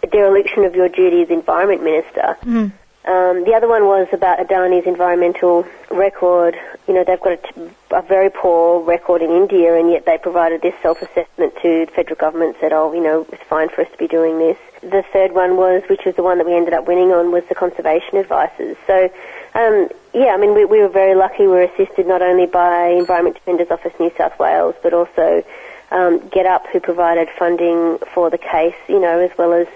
[0.02, 2.38] a dereliction of your duty as environment minister.
[2.42, 2.68] Hmm.
[3.08, 6.58] Um, the other one was about Adani's environmental record.
[6.86, 10.18] You know, they've got a, t- a very poor record in India, and yet they
[10.18, 12.58] provided this self-assessment to the federal government.
[12.60, 15.56] Said, "Oh, you know, it's fine for us to be doing this." The third one
[15.56, 18.76] was, which was the one that we ended up winning on, was the conservation advices.
[18.86, 19.10] So,
[19.54, 21.44] um, yeah, I mean, we, we were very lucky.
[21.44, 25.42] We were assisted not only by Environment Defenders Office New South Wales, but also
[25.90, 28.76] um, Get Up, who provided funding for the case.
[28.86, 29.66] You know, as well as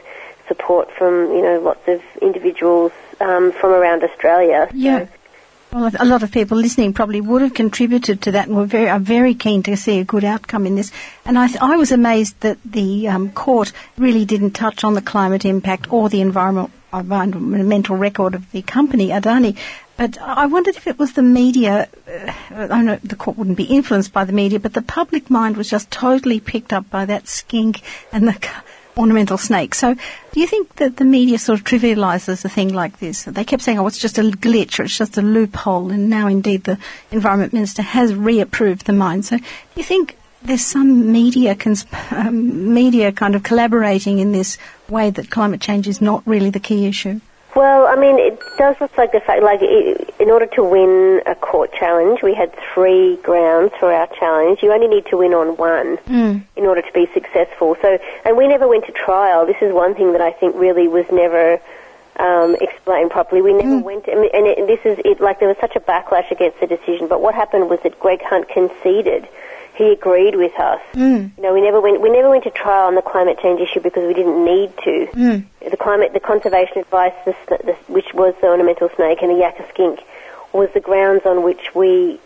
[0.53, 4.61] support from you know lots of individuals um, from around Australia.
[4.71, 5.07] So- Yeah.
[5.75, 8.91] Well, a lot of people listening probably would have contributed to that and were very,
[8.91, 10.93] are very keen to see a good outcome in this.
[11.25, 15.01] And I, th- I was amazed that the um, court really didn't touch on the
[15.01, 19.57] climate impact or the environment, environmental record of the company, Adani.
[19.97, 21.89] But I wondered if it was the media.
[22.07, 25.57] Uh, I know the court wouldn't be influenced by the media, but the public mind
[25.57, 27.81] was just totally picked up by that skink
[28.13, 28.37] and the
[28.97, 29.75] ornamental snake.
[29.75, 33.25] So, do you think that the media sort of trivialises a thing like this?
[33.25, 36.27] They kept saying, "Oh, it's just a glitch, or it's just a loophole," and now,
[36.27, 36.79] indeed, the
[37.11, 39.23] environment minister has reapproved the mine.
[39.23, 39.45] So, do
[39.77, 41.57] you think there's some media
[42.11, 46.61] um, media kind of collaborating in this way that climate change is not really the
[46.61, 47.21] key issue?
[47.55, 51.35] Well, I mean, it does reflect the fact, like, i in order to win a
[51.35, 54.63] court challenge, we had three grounds for our challenge.
[54.63, 55.99] You only need to win on one
[56.57, 57.77] in order to be successful.
[57.83, 59.45] So, and we never went to trial.
[59.45, 61.61] This is one thing that I think really was never
[62.17, 63.43] um, explained properly.
[63.43, 65.21] We never went, I mean, and it, this is it.
[65.21, 67.07] Like, there was such a backlash against the decision.
[67.07, 69.29] But what happened was that Greg Hunt conceded.
[69.75, 70.81] He agreed with us.
[70.93, 71.37] Mm.
[71.37, 72.01] You know, we never went.
[72.01, 75.07] We never went to trial on the climate change issue because we didn't need to
[75.13, 75.47] mm.
[75.71, 79.69] the climate, the conservation advice, the, the, which was the ornamental snake and the yakka
[79.71, 80.01] skink,
[80.53, 82.21] was the grounds on which we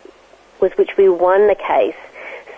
[0.59, 1.95] was which we won the case.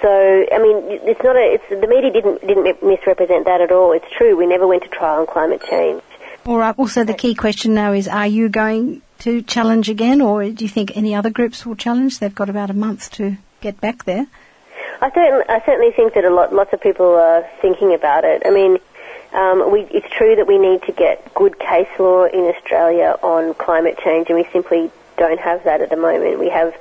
[0.01, 1.53] So I mean, it's not a.
[1.53, 3.91] It's the media didn't didn't misrepresent that at all.
[3.91, 4.35] It's true.
[4.35, 6.01] We never went to trial on climate change.
[6.45, 6.73] All right.
[6.79, 10.69] Also, the key question now is: Are you going to challenge again, or do you
[10.69, 12.19] think any other groups will challenge?
[12.19, 14.25] They've got about a month to get back there.
[15.01, 18.43] I certainly, I certainly think that a lot, lots of people are thinking about it.
[18.45, 18.79] I mean,
[19.33, 23.53] um, we, it's true that we need to get good case law in Australia on
[23.53, 26.39] climate change, and we simply don't have that at the moment.
[26.39, 26.75] We have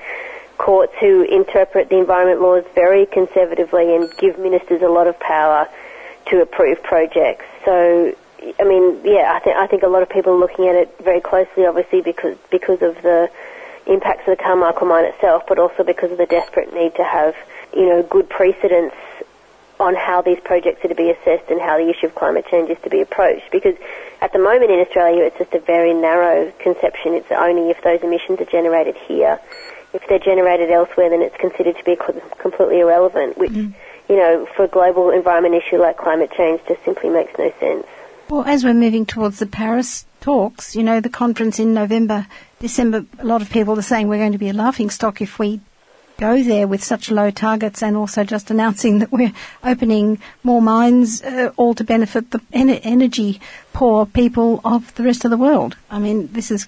[0.57, 5.69] courts who interpret the environment laws very conservatively and give ministers a lot of power
[6.27, 7.45] to approve projects.
[7.65, 8.15] So,
[8.59, 10.99] I mean, yeah, I think I think a lot of people are looking at it
[11.03, 13.31] very closely, obviously because because of the
[13.87, 17.35] impacts of the Carmichael mine itself, but also because of the desperate need to have,
[17.79, 18.97] you know, good precedents
[19.81, 22.69] on how these projects are to be assessed and how the issue of climate change
[22.69, 23.49] is to be approached.
[23.53, 23.77] Because
[24.21, 27.15] at the moment in Australia, it's just a very narrow conception.
[27.15, 29.39] It's only if those emissions are generated here.
[29.95, 34.13] If they're generated elsewhere, then it's considered to be co- completely irrelevant, which, mm-hmm.
[34.13, 37.87] you know, for a global environment issue like climate change just simply makes no sense.
[38.29, 42.27] Well, as we're moving towards the Paris talks, you know, the conference in November,
[42.59, 45.39] December, a lot of people are saying we're going to be a laughing stock if
[45.39, 45.61] we
[46.19, 49.33] go there with such low targets and also just announcing that we're
[49.65, 53.41] opening more mines, uh, all to benefit the en- energy
[53.73, 55.77] poor people of the rest of the world.
[55.91, 56.67] I mean, this is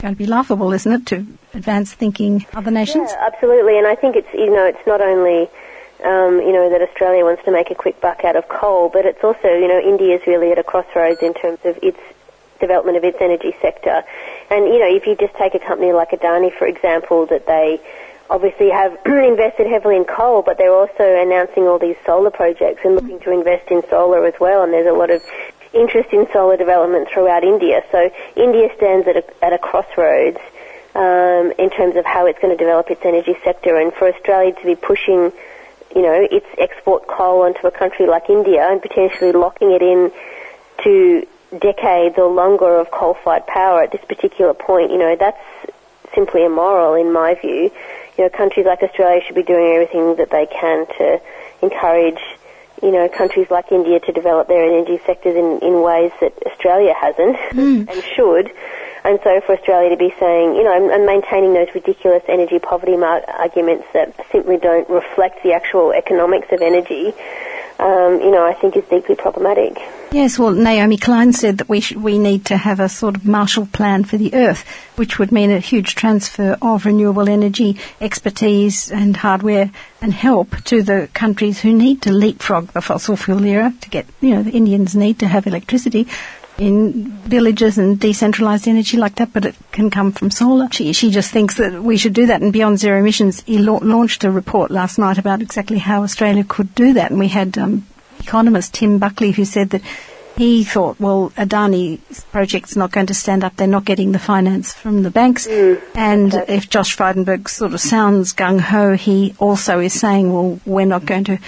[0.00, 3.10] going to be laughable, isn't it, to advanced thinking other nations?
[3.12, 3.76] Yeah, absolutely.
[3.76, 5.50] And I think it's you know it's not only
[6.04, 9.04] um, you know that Australia wants to make a quick buck out of coal, but
[9.04, 11.98] it's also you know India is really at a crossroads in terms of its
[12.60, 14.04] development of its energy sector.
[14.50, 17.80] And you know if you just take a company like Adani for example, that they
[18.32, 22.94] obviously have invested heavily in coal, but they're also announcing all these solar projects and
[22.96, 24.64] looking to invest in solar as well.
[24.64, 25.22] And there's a lot of
[25.74, 27.82] interest in solar development throughout India.
[27.92, 30.38] So India stands at a, at a crossroads
[30.94, 33.76] um, in terms of how it's going to develop its energy sector.
[33.76, 35.32] And for Australia to be pushing,
[35.94, 40.10] you know, its export coal onto a country like India and potentially locking it in
[40.84, 41.26] to
[41.58, 45.38] decades or longer of coal-fired power at this particular point, you know, that's
[46.14, 47.70] simply immoral in my view.
[48.18, 51.20] You know, countries like Australia should be doing everything that they can to
[51.62, 52.20] encourage,
[52.82, 56.94] you know, countries like India to develop their energy sectors in, in ways that Australia
[56.94, 57.84] hasn't hmm.
[57.88, 58.52] and should.
[59.04, 62.58] And so for Australia to be saying, you know, and, and maintaining those ridiculous energy
[62.60, 67.12] poverty mar- arguments that simply don't reflect the actual economics of energy,
[67.82, 69.76] um, you know, I think is deeply problematic.
[70.12, 73.24] Yes, well, Naomi Klein said that we sh- we need to have a sort of
[73.24, 74.64] Marshall Plan for the Earth,
[74.96, 80.82] which would mean a huge transfer of renewable energy expertise and hardware and help to
[80.82, 84.50] the countries who need to leapfrog the fossil fuel era to get, you know, the
[84.50, 86.06] Indians need to have electricity
[86.58, 90.68] in villages and decentralized energy like that, but it can come from solar.
[90.70, 92.42] She, she just thinks that we should do that.
[92.42, 96.44] And Beyond Zero Emissions, he la- launched a report last night about exactly how Australia
[96.44, 97.10] could do that.
[97.10, 97.86] And we had um,
[98.20, 99.82] economist Tim Buckley who said that
[100.36, 103.56] he thought, well, Adani's project's not going to stand up.
[103.56, 105.46] They're not getting the finance from the banks.
[105.46, 110.86] and if Josh Frydenberg sort of sounds gung ho, he also is saying, well, we're
[110.86, 111.38] not going to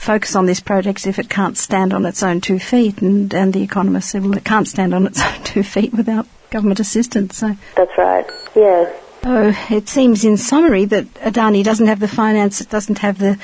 [0.00, 3.02] focus on this project if it can't stand on its own two feet.
[3.02, 6.26] And, and the economist said, well, it can't stand on its own two feet without
[6.50, 7.36] government assistance.
[7.36, 8.26] So, That's right.
[8.56, 8.90] Yeah.
[9.22, 13.38] so it seems in summary that Adani doesn't have the finance, it doesn't have the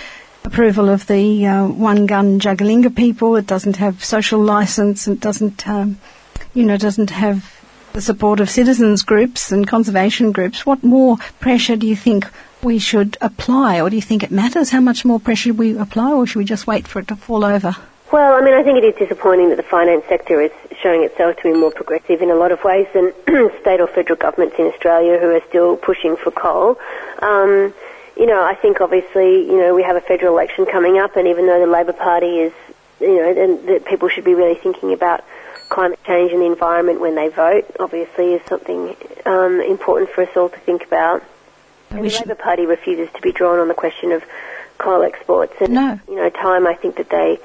[0.45, 5.69] approval of the uh, one gun Jagalingou people, it doesn't have social license, it doesn't,
[5.69, 5.99] um,
[6.55, 7.53] you know, doesn't have
[7.93, 10.65] the support of citizens groups and conservation groups.
[10.65, 12.27] What more pressure do you think
[12.67, 16.13] we should apply, or do you think it matters how much more pressure we apply,
[16.13, 17.77] or should we just wait for it to fall over?
[18.13, 20.51] Well, I mean, I think it is disappointing that the finance sector is
[20.83, 23.13] showing itself to be more progressive in a lot of ways than
[23.61, 26.79] state or federal governments in Australia who are still pushing for coal.
[27.21, 27.73] Um,
[28.17, 31.29] you know, I think obviously, you know, we have a federal election coming up, and
[31.29, 32.53] even though the Labor Party is,
[33.01, 35.25] you know, and that people should be really thinking about
[35.69, 40.37] climate change and the environment when they vote, obviously, is something um, important for us
[40.37, 41.23] all to think about.
[41.91, 44.25] And the should- Labor Party refuses to be drawn on the question of
[44.79, 45.99] coal exports, and No.
[46.09, 47.39] you know, time I think that they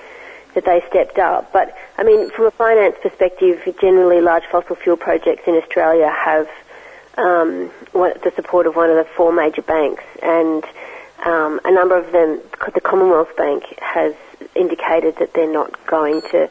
[0.54, 1.54] that they stepped up.
[1.54, 6.50] But I mean, from a finance perspective, generally large fossil fuel projects in Australia have
[7.18, 10.64] um, the support of one of the four major banks, and
[11.26, 12.42] um, a number of them,
[12.74, 14.14] the Commonwealth Bank has
[14.56, 16.50] indicated that they're not going to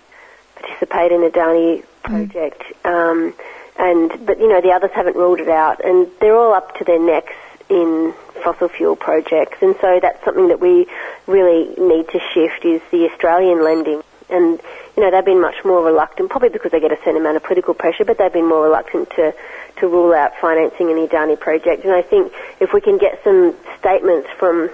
[0.57, 2.63] participate in the Adani project.
[2.85, 2.91] Mm.
[2.91, 3.35] Um,
[3.79, 6.85] and but you know the others haven't ruled it out, and they're all up to
[6.85, 7.35] their necks
[7.71, 8.13] in
[8.43, 10.87] fossil fuel projects, and so that's something that we
[11.27, 14.03] really need to shift is the Australian lending.
[14.29, 14.61] And
[14.97, 17.43] you know they've been much more reluctant, probably because they get a certain amount of
[17.43, 19.35] political pressure, but they've been more reluctant to
[19.79, 21.85] to rule out financing an Adani project.
[21.85, 24.71] And I think if we can get some statements from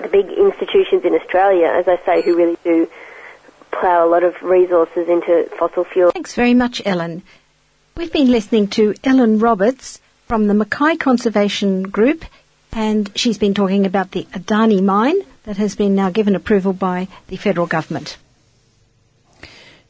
[0.00, 2.88] the big institutions in Australia, as I say, who really do
[3.70, 6.10] plough a lot of resources into fossil fuel.
[6.10, 7.22] Thanks very much, Ellen.
[7.96, 10.00] We've been listening to Ellen Roberts
[10.32, 12.24] from the Mackay Conservation Group,
[12.72, 17.06] and she's been talking about the Adani mine that has been now given approval by
[17.28, 18.16] the federal government.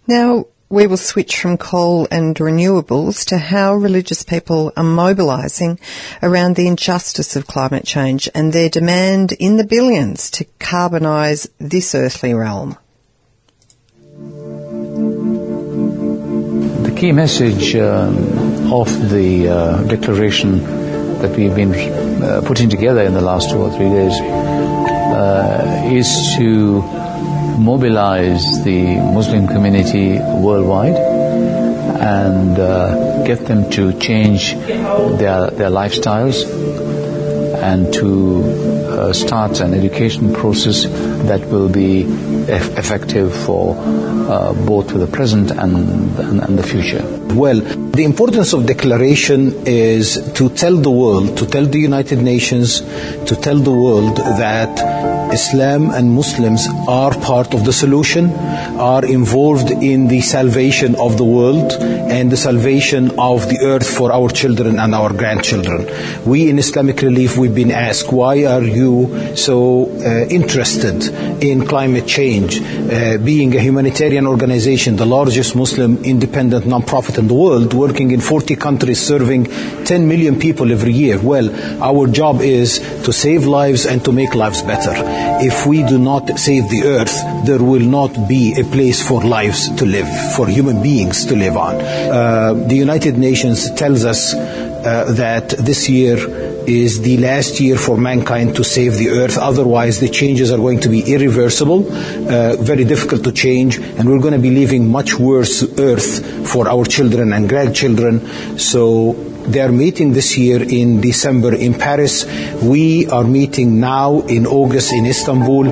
[0.08, 5.78] Now, we will switch from coal and renewables to how religious people are mobilising
[6.24, 11.94] around the injustice of climate change and their demand in the billions to carbonise this
[11.94, 12.76] earthly realm.
[16.82, 18.41] The key message um,
[18.72, 20.62] of the uh, declaration
[21.20, 26.34] that we've been uh, putting together in the last two or three days uh, is
[26.38, 26.80] to
[27.58, 36.42] mobilize the Muslim community worldwide and uh, get them to change their, their lifestyles
[37.62, 38.42] and to
[38.88, 40.84] uh, start an education process
[41.28, 42.04] that will be
[42.48, 47.21] eff- effective for uh, both for the present and, and, and the future.
[47.34, 52.80] Well, the importance of declaration is to tell the world, to tell the United Nations,
[52.80, 58.30] to tell the world that Islam and Muslims are part of the solution,
[58.76, 61.72] are involved in the salvation of the world
[62.12, 65.88] and the salvation of the earth for our children and our grandchildren.
[66.26, 70.98] We in Islamic Relief, we've been asked, why are you so uh, interested
[71.42, 72.60] in climate change?
[72.60, 78.20] Uh, being a humanitarian organization, the largest Muslim independent non-profit in the world, working in
[78.20, 79.46] 40 countries, serving
[79.84, 81.18] 10 million people every year.
[81.18, 81.48] Well,
[81.82, 84.92] our job is to save lives and to make lives better.
[85.42, 89.74] If we do not save the earth, there will not be a place for lives
[89.76, 92.01] to live, for human beings to live on.
[92.10, 96.16] Uh, the United Nations tells us uh, that this year
[96.66, 99.38] is the last year for mankind to save the earth.
[99.38, 104.20] Otherwise, the changes are going to be irreversible, uh, very difficult to change, and we're
[104.20, 108.58] going to be leaving much worse earth for our children and grandchildren.
[108.58, 112.24] So they are meeting this year in December in Paris.
[112.62, 115.64] We are meeting now in August in Istanbul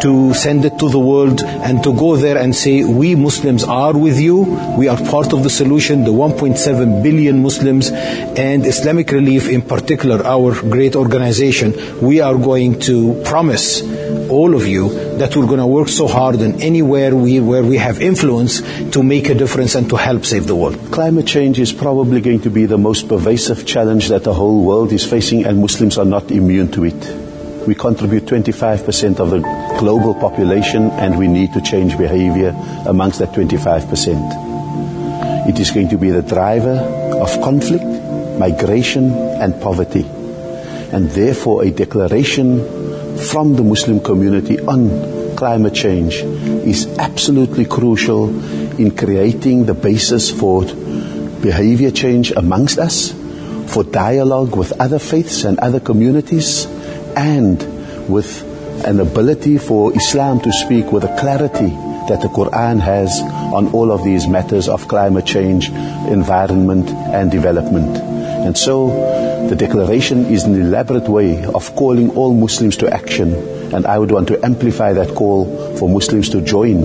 [0.00, 3.96] to send it to the world and to go there and say, we Muslims are
[3.96, 4.42] with you.
[4.78, 10.24] We are part of the solution, the 1.7 billion Muslims and Islamic Relief in particular,
[10.24, 11.74] our great organization.
[12.00, 13.82] We are going to promise
[14.28, 17.76] all of you that we're going to work so hard and anywhere we, where we
[17.76, 18.60] have influence
[18.90, 20.76] to make a difference and to help save the world.
[20.92, 24.92] Climate change is probably going to be the most pervasive challenge that the whole world
[24.92, 27.66] is facing and Muslims are not immune to it.
[27.66, 29.40] We contribute 25% of the
[29.78, 32.54] global population and we need to change behavior
[32.86, 35.48] amongst that 25%.
[35.48, 36.78] It is going to be the driver
[37.20, 37.84] of conflict,
[38.38, 40.06] migration and poverty.
[40.92, 42.75] And therefore a declaration
[43.16, 46.22] from the Muslim community on climate change
[46.66, 48.28] is absolutely crucial
[48.80, 50.64] in creating the basis for
[51.42, 53.12] behavior change amongst us,
[53.72, 56.66] for dialogue with other faiths and other communities,
[57.16, 57.58] and
[58.08, 58.42] with
[58.84, 61.70] an ability for Islam to speak with a clarity
[62.08, 63.20] that the Quran has
[63.52, 68.05] on all of these matters of climate change, environment, and development.
[68.46, 73.34] And so the declaration is an elaborate way of calling all Muslims to action.
[73.74, 76.82] And I would want to amplify that call for Muslims to join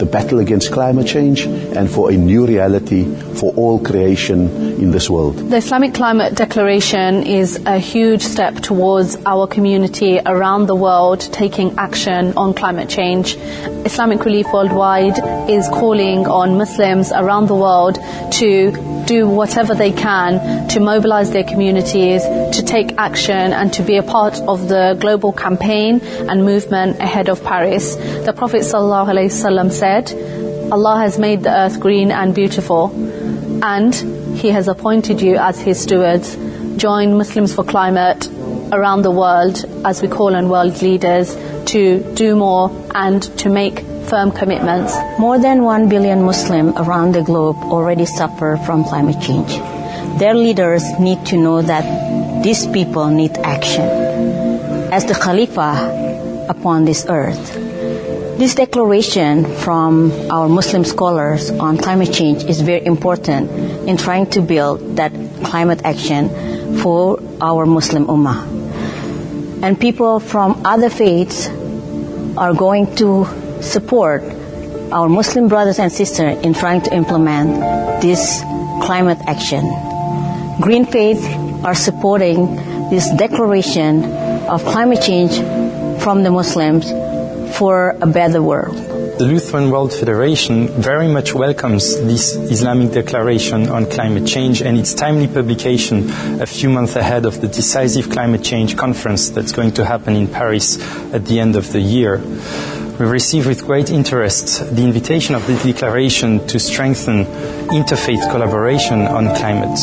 [0.00, 4.48] the battle against climate change and for a new reality for all creation
[4.80, 5.36] in this world.
[5.36, 11.78] The Islamic Climate Declaration is a huge step towards our community around the world taking
[11.78, 13.36] action on climate change.
[13.84, 15.18] Islamic Relief Worldwide
[15.50, 17.98] is calling on Muslims around the world
[18.40, 18.72] to
[19.06, 22.22] do whatever they can to mobilize their communities,
[22.56, 27.28] to take action, and to be a part of the global campaign and movement ahead
[27.28, 27.96] of Paris.
[28.28, 29.89] The Prophet ﷺ said,
[30.72, 32.90] Allah has made the earth green and beautiful,
[33.62, 33.94] and
[34.38, 36.36] He has appointed you as His stewards.
[36.76, 38.28] Join Muslims for Climate
[38.72, 41.36] around the world as we call on world leaders
[41.66, 44.94] to do more and to make firm commitments.
[45.18, 49.58] More than 1 billion Muslims around the globe already suffer from climate change.
[50.18, 51.84] Their leaders need to know that
[52.42, 53.84] these people need action.
[54.92, 57.69] As the Khalifa upon this earth,
[58.40, 63.50] this declaration from our Muslim scholars on climate change is very important
[63.86, 65.12] in trying to build that
[65.44, 66.30] climate action
[66.80, 68.40] for our Muslim Ummah.
[69.62, 71.48] And people from other faiths
[72.38, 73.26] are going to
[73.60, 74.22] support
[74.90, 78.40] our Muslim brothers and sisters in trying to implement this
[78.80, 79.60] climate action.
[80.64, 82.56] GreenFaith are supporting
[82.88, 84.02] this declaration
[84.48, 85.36] of climate change
[86.00, 86.90] from the Muslims
[87.54, 88.76] for a better world.
[89.18, 94.94] The Lutheran World Federation very much welcomes this Islamic Declaration on Climate Change and its
[94.94, 99.84] timely publication a few months ahead of the decisive climate change conference that's going to
[99.84, 100.78] happen in Paris
[101.12, 102.18] at the end of the year.
[102.98, 107.24] We receive with great interest the invitation of the declaration to strengthen
[107.68, 109.78] interfaith collaboration on climate.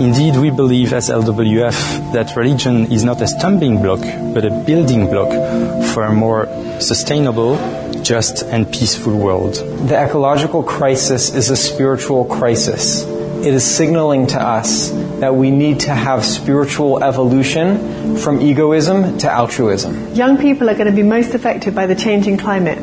[0.00, 4.00] Indeed, we believe as LWF that religion is not a stumbling block,
[4.34, 5.30] but a building block
[5.92, 6.46] for a more
[6.80, 7.56] sustainable,
[8.02, 9.54] just, and peaceful world.
[9.88, 13.04] The ecological crisis is a spiritual crisis.
[13.04, 14.90] It is signaling to us
[15.20, 20.14] that we need to have spiritual evolution from egoism to altruism.
[20.14, 22.78] Young people are going to be most affected by the changing climate.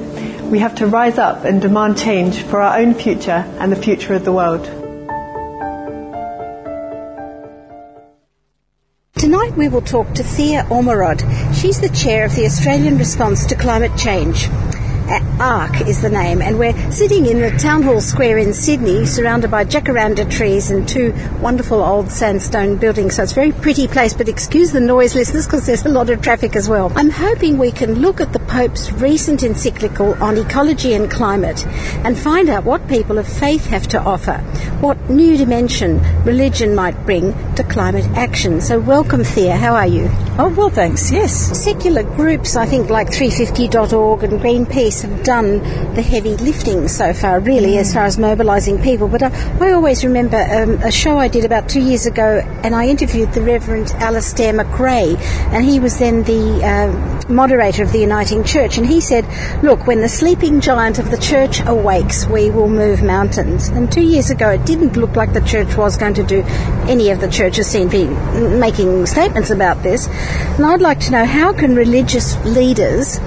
[0.49, 4.13] We have to rise up and demand change for our own future and the future
[4.13, 4.78] of the world.
[9.19, 11.19] Tonight we will talk to Thea Ormerod.
[11.53, 14.47] She's the chair of the Australian Response to Climate Change.
[15.09, 19.49] ARC is the name, and we're sitting in the Town Hall Square in Sydney, surrounded
[19.49, 23.15] by jacaranda trees and two wonderful old sandstone buildings.
[23.15, 26.11] So it's a very pretty place, but excuse the noise, listeners, because there's a lot
[26.11, 26.91] of traffic as well.
[26.95, 31.65] I'm hoping we can look at the Pope's recent encyclical on ecology and climate
[32.05, 34.37] and find out what people of faith have to offer,
[34.81, 38.61] what new dimension religion might bring to climate action.
[38.61, 39.55] So welcome, Thea.
[39.55, 40.07] How are you?
[40.37, 41.11] Oh, well, thanks.
[41.11, 41.33] Yes.
[41.63, 45.59] Secular groups, I think, like 350.org and Greenpeace have done
[45.95, 49.07] the heavy lifting so far, really, as far as mobilising people.
[49.07, 52.75] But I, I always remember um, a show I did about two years ago, and
[52.75, 55.15] I interviewed the Reverend Alistair Macrae,
[55.51, 59.25] and he was then the uh, moderator of the Uniting Church, and he said,
[59.63, 64.01] "Look, when the sleeping giant of the church awakes, we will move mountains." And two
[64.01, 66.43] years ago, it didn't look like the church was going to do.
[66.87, 71.25] Any of the churches seem be making statements about this, and I'd like to know
[71.25, 73.19] how can religious leaders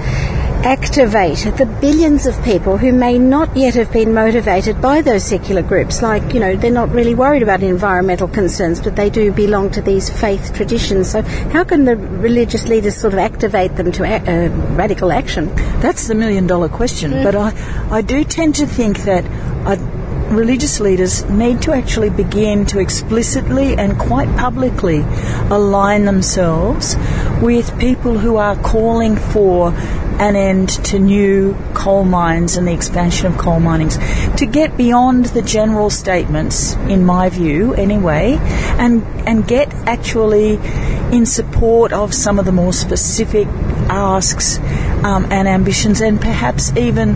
[0.63, 5.61] activate the billions of people who may not yet have been motivated by those secular
[5.61, 6.01] groups.
[6.01, 9.81] Like, you know, they're not really worried about environmental concerns, but they do belong to
[9.81, 11.11] these faith traditions.
[11.11, 15.53] So, how can the religious leaders sort of activate them to a- uh, radical action?
[15.81, 17.11] That's the million dollar question.
[17.11, 17.23] Mm.
[17.23, 19.25] But I, I do tend to think that.
[19.67, 20.02] I,
[20.35, 24.99] religious leaders need to actually begin to explicitly and quite publicly
[25.49, 26.95] align themselves
[27.41, 29.73] with people who are calling for
[30.19, 33.97] an end to new coal mines and the expansion of coal minings.
[34.37, 38.37] To get beyond the general statements, in my view anyway,
[38.77, 40.59] and, and get actually
[41.11, 43.47] in support of some of the more specific
[43.89, 44.59] asks
[45.03, 47.15] um, and ambitions, and perhaps even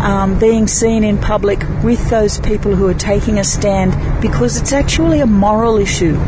[0.00, 4.72] um, being seen in public with those people who are taking a stand because it's
[4.72, 6.18] actually a moral issue.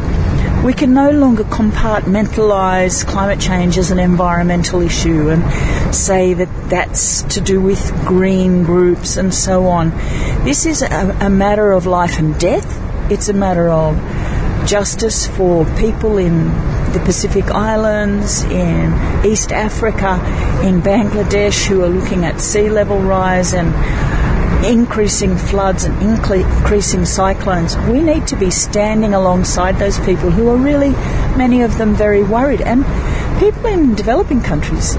[0.64, 7.22] We can no longer compartmentalise climate change as an environmental issue and say that that's
[7.34, 9.90] to do with green groups and so on.
[10.44, 12.82] This is a, a matter of life and death.
[13.12, 13.96] It's a matter of
[14.66, 16.50] justice for people in
[16.96, 18.90] the Pacific Islands, in
[19.26, 20.14] East Africa,
[20.66, 23.74] in Bangladesh, who are looking at sea level rise and
[24.64, 30.56] increasing floods and increasing cyclones, we need to be standing alongside those people who are
[30.56, 30.90] really,
[31.36, 32.62] many of them, very worried.
[32.62, 32.82] And
[33.38, 34.94] people in developing countries,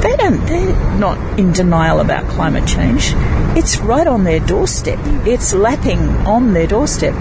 [0.00, 3.12] they don't, they're not in denial about climate change.
[3.56, 4.98] It's right on their doorstep.
[5.24, 7.14] It's lapping on their doorstep.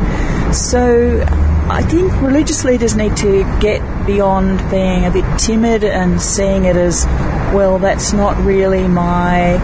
[0.51, 1.23] So
[1.71, 6.75] I think religious leaders need to get beyond being a bit timid and seeing it
[6.75, 7.05] as,
[7.53, 9.59] well, that's not really my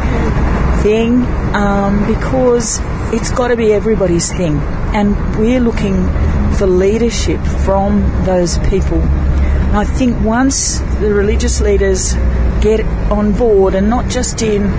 [0.84, 1.24] thing
[1.56, 2.80] um, because
[3.12, 4.60] it's got to be everybody's thing.
[4.93, 6.08] And we're looking
[6.53, 9.01] for leadership from those people.
[9.01, 12.14] And I think once the religious leaders
[12.62, 14.72] get on board, and not just in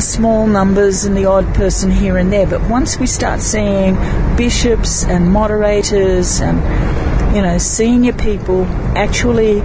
[0.00, 3.94] small numbers and the odd person here and there, but once we start seeing
[4.36, 6.56] bishops and moderators and
[7.34, 8.64] you know senior people
[8.96, 9.62] actually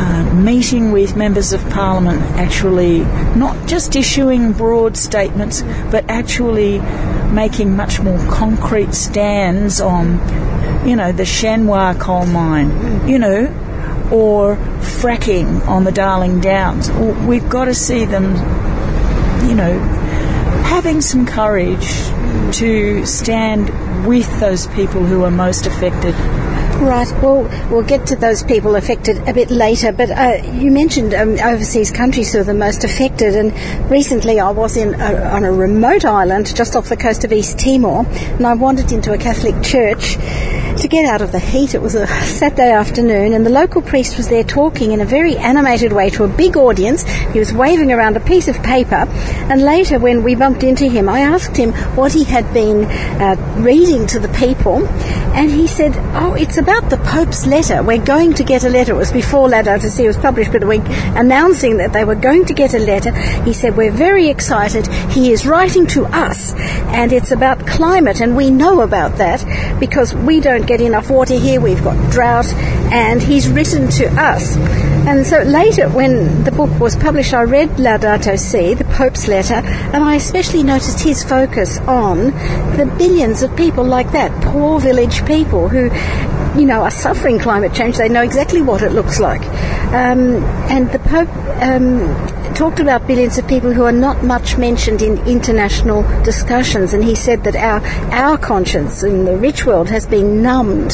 [0.00, 3.00] uh, meeting with members of parliament, actually
[3.36, 6.78] not just issuing broad statements, but actually
[7.32, 13.46] making much more concrete stands on, you know, the Shenhua coal mine, you know,
[14.10, 16.90] or fracking on the Darling Downs.
[16.90, 18.34] We've got to see them,
[19.48, 19.78] you know,
[20.64, 21.88] having some courage
[22.56, 23.68] to stand
[24.06, 26.14] with those people who are most affected.
[26.80, 27.12] Right.
[27.22, 29.92] Well, we'll get to those people affected a bit later.
[29.92, 34.50] But uh, you mentioned um, overseas countries who are the most affected, and recently I
[34.50, 38.46] was in a, on a remote island just off the coast of East Timor, and
[38.46, 40.16] I wandered into a Catholic church
[40.80, 41.74] to get out of the heat.
[41.74, 45.36] It was a Saturday afternoon, and the local priest was there talking in a very
[45.36, 47.02] animated way to a big audience.
[47.32, 49.06] He was waving around a piece of paper,
[49.50, 52.86] and later, when we bumped into him, I asked him what he had been
[53.20, 54.86] uh, reading to the people,
[55.34, 57.82] and he said, "Oh, it's about the Pope's letter.
[57.82, 60.78] We're going to get a letter." It was before Laudato Si was published, but we
[61.14, 63.12] announcing that they were going to get a letter.
[63.42, 64.86] He said, "We're very excited.
[65.10, 66.54] He is writing to us,
[66.96, 69.44] and it's about climate, and we know about that
[69.78, 72.46] because we don't get enough water here, we've got drought,
[72.92, 74.56] and he's written to us.
[75.04, 79.54] And so later, when the book was published, I read Laudato Si, the Pope's letter,
[79.54, 82.26] and I especially noticed his focus on
[82.76, 85.90] the billions of people like that, poor village people who
[86.58, 87.96] you know, are suffering climate change.
[87.96, 89.42] They know exactly what it looks like.
[89.92, 90.36] Um,
[90.70, 91.28] and the Pope
[91.62, 96.92] um, talked about billions of people who are not much mentioned in international discussions.
[96.92, 97.80] And he said that our,
[98.12, 100.90] our conscience in the rich world has been numbed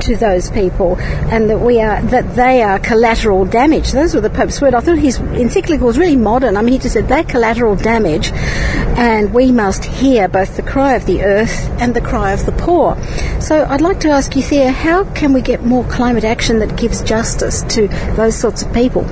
[0.00, 0.96] to those people
[1.30, 3.92] and that we are, that they are collateral damage.
[3.92, 4.74] Those were the Pope's words.
[4.74, 6.56] I thought his encyclical was really modern.
[6.56, 10.94] I mean, he just said they're collateral damage and we must hear both the cry
[10.94, 13.00] of the earth and the cry of the poor.
[13.40, 16.76] So I'd like to ask you, Thea, how can we get more climate action that
[16.76, 17.86] gives justice to
[18.16, 19.06] those sorts of people?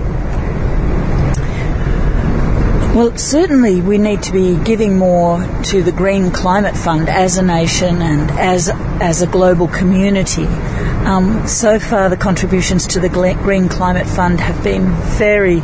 [2.95, 7.43] Well, certainly we need to be giving more to the Green Climate Fund as a
[7.43, 8.69] nation and as
[9.01, 10.45] as a global community.
[10.45, 15.63] Um, so far, the contributions to the Green Climate Fund have been very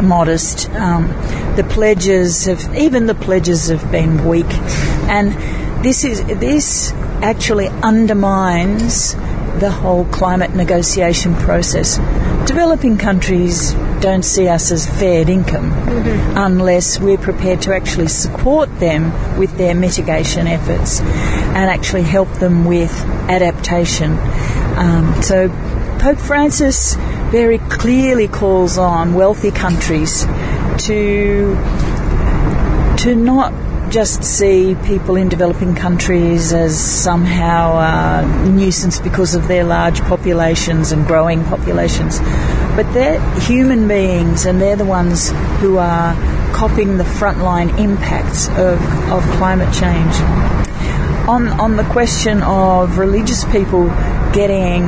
[0.00, 0.70] modest.
[0.70, 1.08] Um,
[1.56, 4.50] the pledges have even the pledges have been weak,
[5.06, 5.34] and
[5.84, 9.14] this is this actually undermines
[9.60, 11.98] the whole climate negotiation process.
[12.48, 16.36] Developing countries don't see us as fair income mm-hmm.
[16.36, 22.64] unless we're prepared to actually support them with their mitigation efforts and actually help them
[22.64, 22.92] with
[23.28, 24.12] adaptation.
[24.76, 25.48] Um, so
[25.98, 26.94] Pope Francis
[27.30, 30.24] very clearly calls on wealthy countries
[30.86, 31.56] to
[32.98, 33.52] to not
[33.90, 40.92] just see people in developing countries as somehow a nuisance because of their large populations
[40.92, 42.18] and growing populations.
[42.76, 45.30] But they're human beings and they're the ones
[45.60, 46.14] who are
[46.52, 48.80] copying the frontline impacts of,
[49.10, 50.14] of climate change.
[51.28, 53.88] On, on the question of religious people
[54.32, 54.82] getting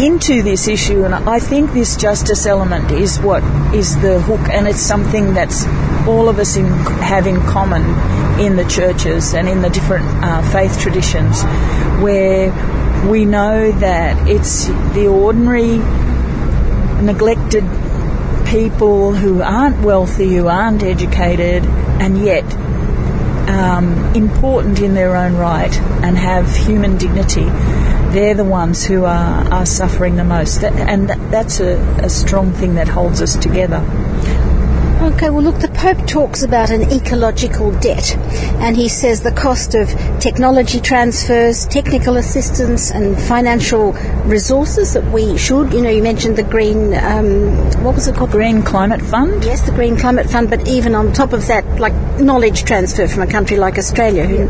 [0.00, 3.42] into this issue, and I think this justice element is what
[3.74, 5.64] is the hook, and it's something that's
[6.06, 7.82] all of us in, have in common
[8.40, 11.42] in the churches and in the different uh, faith traditions,
[12.02, 12.50] where
[13.08, 15.78] we know that it's the ordinary,
[17.02, 17.64] neglected
[18.46, 22.44] people who aren't wealthy, who aren't educated, and yet
[23.48, 27.48] um, important in their own right and have human dignity
[28.12, 30.62] they're the ones who are, are suffering the most.
[30.62, 33.80] And that's a, a strong thing that holds us together.
[35.02, 38.16] Okay, well, look, the Pope talks about an ecological debt,
[38.62, 39.88] and he says the cost of
[40.20, 43.94] technology transfers, technical assistance, and financial
[44.26, 47.50] resources that we should, you know, you mentioned the Green, um,
[47.82, 48.30] what was it called?
[48.30, 49.42] Green Climate Fund?
[49.42, 53.22] Yes, the Green Climate Fund, but even on top of that, like knowledge transfer from
[53.22, 54.24] a country like Australia.
[54.24, 54.42] Who,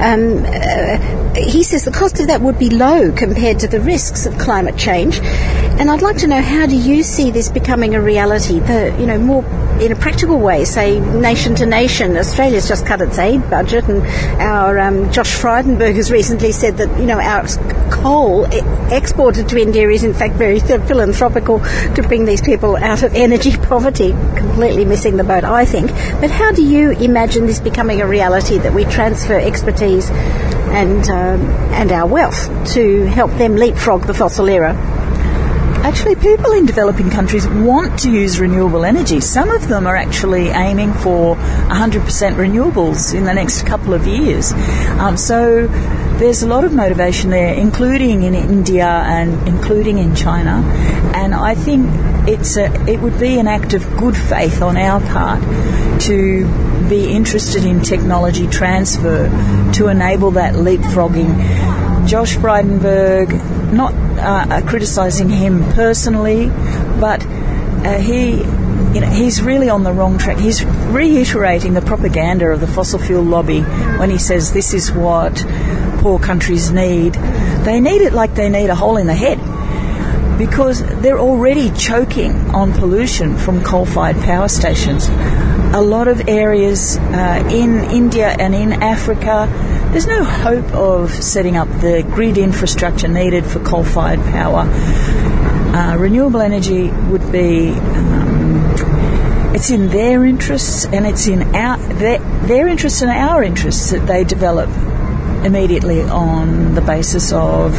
[0.00, 4.26] um, uh, he says the cost of that would be low compared to the risks
[4.26, 5.18] of climate change.
[5.18, 8.60] And I'd like to know how do you see this becoming a reality?
[8.60, 9.42] The, you know, more
[9.80, 12.16] in a practical way, say nation to nation.
[12.16, 14.02] Australia's just cut its aid budget, and
[14.40, 17.46] our um, Josh Frydenberg has recently said that you know our
[17.90, 18.44] coal
[18.92, 21.60] exported to India is in fact very philanthropical
[21.94, 24.10] to bring these people out of energy poverty.
[24.36, 25.90] Completely missing the boat, I think.
[26.20, 31.40] But how do you imagine this becoming a reality that we transfer expertise and um,
[31.72, 34.97] and our wealth to help them leapfrog the fossil era?
[35.82, 39.20] Actually, people in developing countries want to use renewable energy.
[39.20, 42.02] Some of them are actually aiming for 100%
[42.34, 44.52] renewables in the next couple of years.
[44.98, 45.66] Um, so
[46.18, 50.62] there's a lot of motivation there, including in India and including in China.
[51.14, 51.88] And I think
[52.28, 55.40] it's a, it would be an act of good faith on our part
[56.02, 56.46] to
[56.88, 59.28] be interested in technology transfer
[59.74, 61.87] to enable that leapfrogging.
[62.08, 66.48] Josh Frydenberg, not uh, criticizing him personally,
[66.98, 68.38] but uh, he
[68.94, 70.38] you know, he's really on the wrong track.
[70.38, 75.36] He's reiterating the propaganda of the fossil fuel lobby when he says this is what
[75.98, 77.12] poor countries need.
[77.12, 79.38] They need it like they need a hole in the head
[80.38, 85.08] because they're already choking on pollution from coal fired power stations.
[85.74, 89.46] A lot of areas uh, in India and in Africa,
[89.92, 94.60] there's no hope of setting up the grid infrastructure needed for coal fired power.
[95.74, 98.38] Uh, renewable energy would be um,
[99.54, 104.06] it's in their interests and it's in our their, their interests and our interests that
[104.06, 104.68] they develop
[105.44, 107.72] immediately on the basis of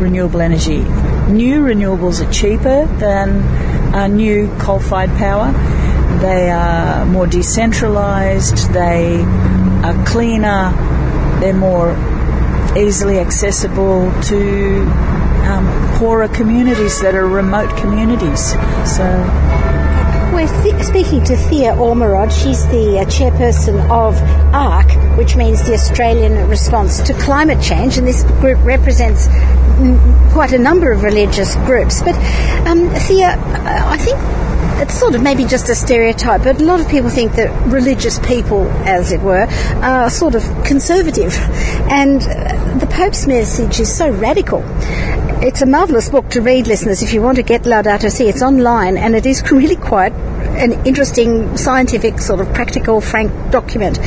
[0.00, 0.78] renewable energy.
[1.30, 3.42] New renewables are cheaper than
[3.94, 5.52] uh, new coal-fired power.
[6.20, 8.72] They are more decentralized.
[8.72, 9.22] They
[9.82, 10.95] are cleaner.
[11.40, 11.96] They're more
[12.76, 14.82] easily accessible to
[15.46, 18.52] um, poorer communities that are remote communities.
[18.96, 19.04] So
[20.34, 22.30] we're th- speaking to Thea Ormerod.
[22.30, 24.20] She's the uh, chairperson of
[24.54, 29.28] ARC, which means the Australian Response to Climate Change, and this group represents
[30.32, 32.02] quite a number of religious groups.
[32.02, 32.16] But
[32.66, 34.18] um, Thea, I think
[34.78, 38.18] it's sort of maybe just a stereotype, but a lot of people think that religious
[38.20, 39.46] people, as it were,
[39.82, 41.34] are sort of conservative.
[41.90, 42.20] And
[42.80, 44.62] the Pope's message is so radical.
[45.42, 48.26] It's a marvellous book to read, listeners, if you want to get Laudato Si.
[48.26, 53.98] It's online and it is really quite an interesting, scientific, sort of practical, frank document.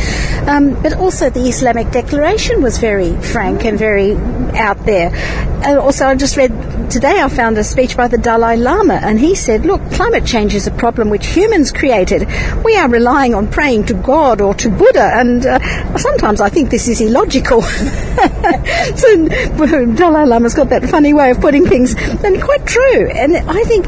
[0.48, 4.16] Um, but also, the Islamic Declaration was very frank and very
[4.58, 5.12] out there.
[5.14, 6.52] And also, I just read
[6.90, 10.54] today, I found a speech by the Dalai Lama, and he said, Look, climate change
[10.54, 12.28] is a problem which humans created.
[12.64, 16.70] We are relying on praying to God or to Buddha, and uh, sometimes I think
[16.70, 17.62] this is illogical.
[18.96, 19.28] so,
[19.96, 23.10] Dalai Lama's got that funny way of putting things, and quite true.
[23.10, 23.86] And I think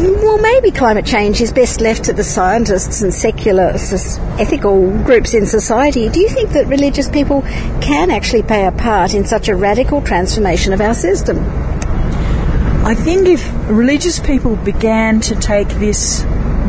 [0.00, 3.74] well, maybe climate change is best left to the scientists and secular
[4.38, 6.08] ethical groups in society.
[6.08, 7.42] Do you think that religious people
[7.82, 11.69] can actually play a part in such a radical transformation of our system?
[12.90, 16.24] I think if religious people began to take this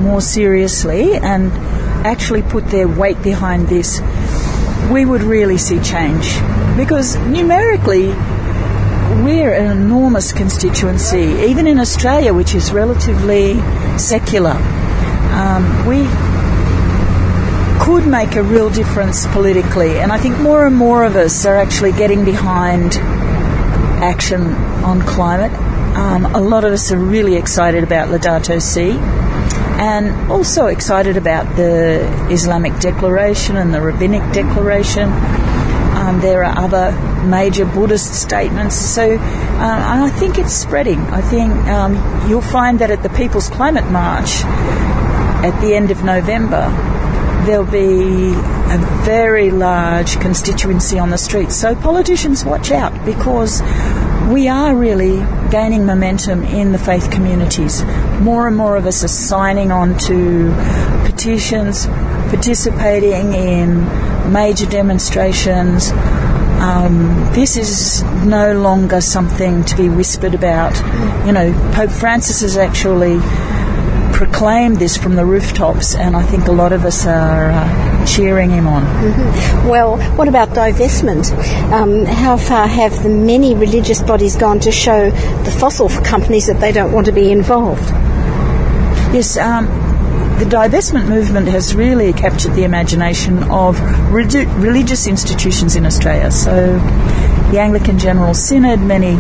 [0.06, 1.52] more seriously and
[2.06, 4.00] actually put their weight behind this,
[4.92, 6.36] we would really see change.
[6.78, 8.10] Because numerically,
[9.26, 13.56] we're an enormous constituency, even in Australia, which is relatively
[13.98, 14.58] secular.
[15.34, 16.06] Um, we
[17.84, 21.58] could make a real difference politically, and I think more and more of us are
[21.58, 22.94] actually getting behind
[24.04, 24.44] action
[24.84, 25.71] on climate.
[25.96, 28.92] Um, a lot of us are really excited about Laudato Si
[29.82, 35.10] and also excited about the Islamic Declaration and the Rabbinic Declaration.
[35.10, 36.92] Um, there are other
[37.26, 38.76] major Buddhist statements.
[38.76, 39.20] So uh,
[39.60, 41.00] I think it's spreading.
[41.00, 44.44] I think um, you'll find that at the People's Climate March
[45.44, 46.70] at the end of November,
[47.46, 48.34] there'll be
[48.74, 51.56] a very large constituency on the streets.
[51.56, 53.62] So politicians watch out because
[54.30, 55.18] we are really
[55.50, 57.84] gaining momentum in the faith communities.
[58.20, 60.54] More and more of us are signing on to
[61.06, 61.86] petitions,
[62.30, 63.84] participating in
[64.32, 65.92] major demonstrations.
[65.92, 70.76] Um, this is no longer something to be whispered about.
[71.26, 73.18] You know, Pope Francis has actually
[74.22, 78.52] proclaimed this from the rooftops, and I think a lot of us are uh, cheering
[78.52, 78.84] him on.
[78.84, 79.68] Mm-hmm.
[79.68, 81.32] Well, what about divestment?
[81.72, 86.60] Um, how far have the many religious bodies gone to show the fossil companies that
[86.60, 87.82] they don't want to be involved?
[89.12, 89.66] Yes, um,
[90.38, 96.30] the divestment movement has really captured the imagination of religious institutions in Australia.
[96.30, 96.78] So,
[97.50, 99.18] the Anglican General Synod, many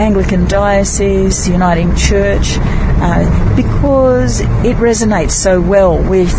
[0.00, 2.56] Anglican dioceses, the Uniting Church,
[3.00, 6.32] uh, because it resonates so well with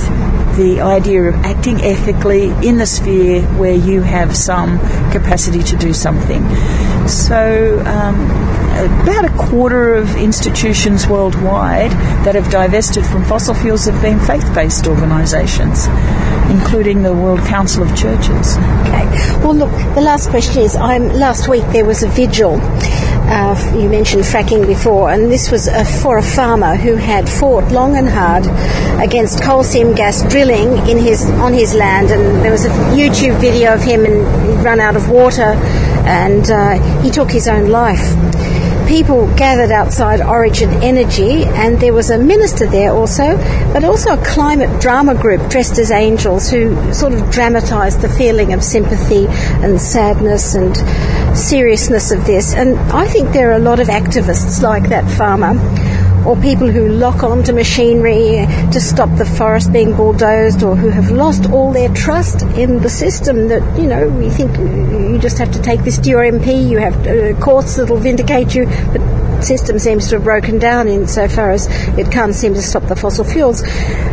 [0.58, 4.78] the idea of acting ethically in the sphere where you have some
[5.12, 6.44] capacity to do something.
[7.08, 8.20] So, um,
[9.02, 11.92] about a quarter of institutions worldwide
[12.26, 15.88] that have divested from fossil fuels have been faith based organisations.
[16.50, 18.58] Including the World Council of Churches.
[18.58, 19.06] Okay.
[19.44, 22.60] Well, look, the last question is I'm, last week there was a vigil.
[23.32, 27.72] Uh, you mentioned fracking before, and this was a, for a farmer who had fought
[27.72, 28.44] long and hard
[29.00, 32.10] against coal seam gas drilling in his on his land.
[32.10, 34.16] And there was a YouTube video of him, and
[34.48, 35.54] he run out of water,
[36.08, 38.16] and uh, he took his own life
[38.90, 43.38] people gathered outside Origin Energy, and there was a minister there also,
[43.72, 48.52] but also a climate drama group dressed as angels who sort of dramatised the feeling
[48.52, 49.28] of sympathy
[49.64, 50.76] and sadness and
[51.38, 52.56] seriousness of this.
[52.56, 55.54] And I think there are a lot of activists like that farmer
[56.26, 61.12] or people who lock onto machinery to stop the forest being bulldozed, or who have
[61.12, 63.48] lost all their trust in the system.
[63.48, 66.78] That you know, we think you just have to take this to your MP, you
[66.80, 69.02] have uh, courts that'll vindicate you, but
[69.44, 71.68] system seems to have broken down insofar as
[71.98, 73.64] it can't seem to stop the fossil fuels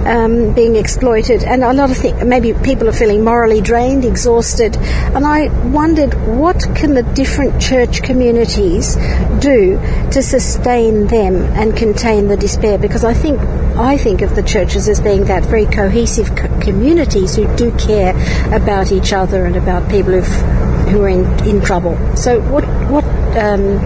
[0.07, 1.43] um, being exploited.
[1.43, 4.77] And a lot of things, maybe people are feeling morally drained, exhausted.
[4.77, 8.97] And I wondered what can the different church communities
[9.41, 9.81] do
[10.13, 12.79] to sustain them and contain the despair?
[12.79, 13.41] Because I think
[13.77, 18.15] I think of the churches as being that very cohesive co- communities who do care
[18.55, 21.99] about each other and about people who've, who are in, in trouble.
[22.17, 23.05] So what what
[23.37, 23.79] um,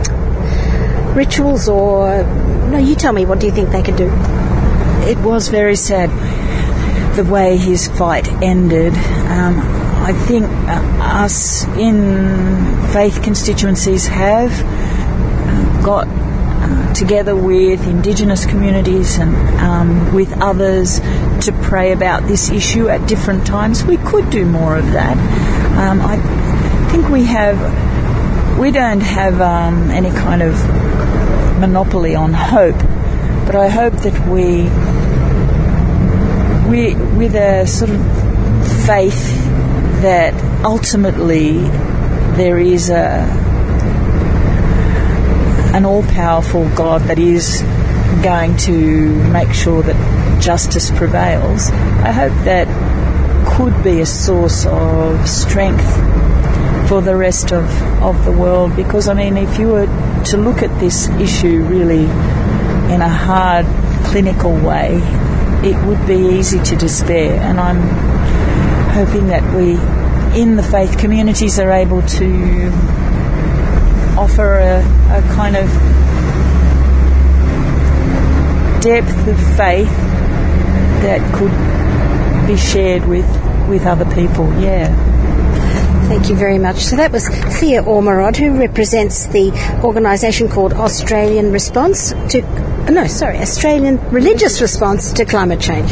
[1.20, 2.22] rituals or
[2.72, 2.78] no?
[2.78, 3.26] You tell me.
[3.26, 4.08] What do you think they could do?
[5.12, 6.08] It was very sad
[7.16, 8.94] the way his fight ended.
[9.36, 9.54] Um,
[10.10, 10.80] I think uh,
[11.24, 11.96] us in
[12.92, 21.00] faith constituencies have uh, got uh, together with Indigenous communities and um, with others
[21.44, 23.84] to pray about this issue at different times.
[23.84, 25.16] We could do more of that.
[25.76, 26.16] Um, I
[26.90, 27.58] think we have.
[28.58, 30.54] We don't have um, any kind of
[31.60, 32.78] monopoly on hope,
[33.46, 34.64] but I hope that we,
[36.70, 39.36] we with a sort of faith
[40.02, 40.34] that
[40.64, 41.58] ultimately
[42.36, 43.28] there is a
[45.74, 47.62] an all-powerful God that is
[48.22, 51.70] going to make sure that justice prevails.
[51.70, 52.66] I hope that
[53.56, 55.86] could be a source of strength
[56.88, 57.70] for the rest of,
[58.02, 59.86] of the world because I mean if you were
[60.26, 62.04] to look at this issue really
[62.92, 63.66] in a hard
[64.06, 65.00] clinical way
[65.62, 67.38] it would be easy to despair.
[67.40, 67.80] And I'm
[68.94, 69.72] hoping that we
[70.40, 72.70] in the faith communities are able to
[74.16, 75.68] offer a, a kind of
[78.80, 79.90] depth of faith
[81.02, 83.28] that could be shared with
[83.68, 84.46] with other people.
[84.60, 85.09] Yeah
[86.10, 86.78] Thank you very much.
[86.78, 89.52] So that was Thea Ormerod, who represents the
[89.84, 92.42] organisation called Australian Response to,
[92.90, 95.88] no, sorry, Australian Religious Response to Climate Change.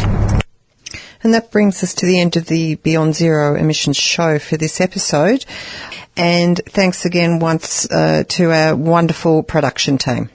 [1.22, 4.80] And that brings us to the end of the Beyond Zero Emissions show for this
[4.80, 5.46] episode.
[6.16, 10.30] And thanks again once uh, to our wonderful production team.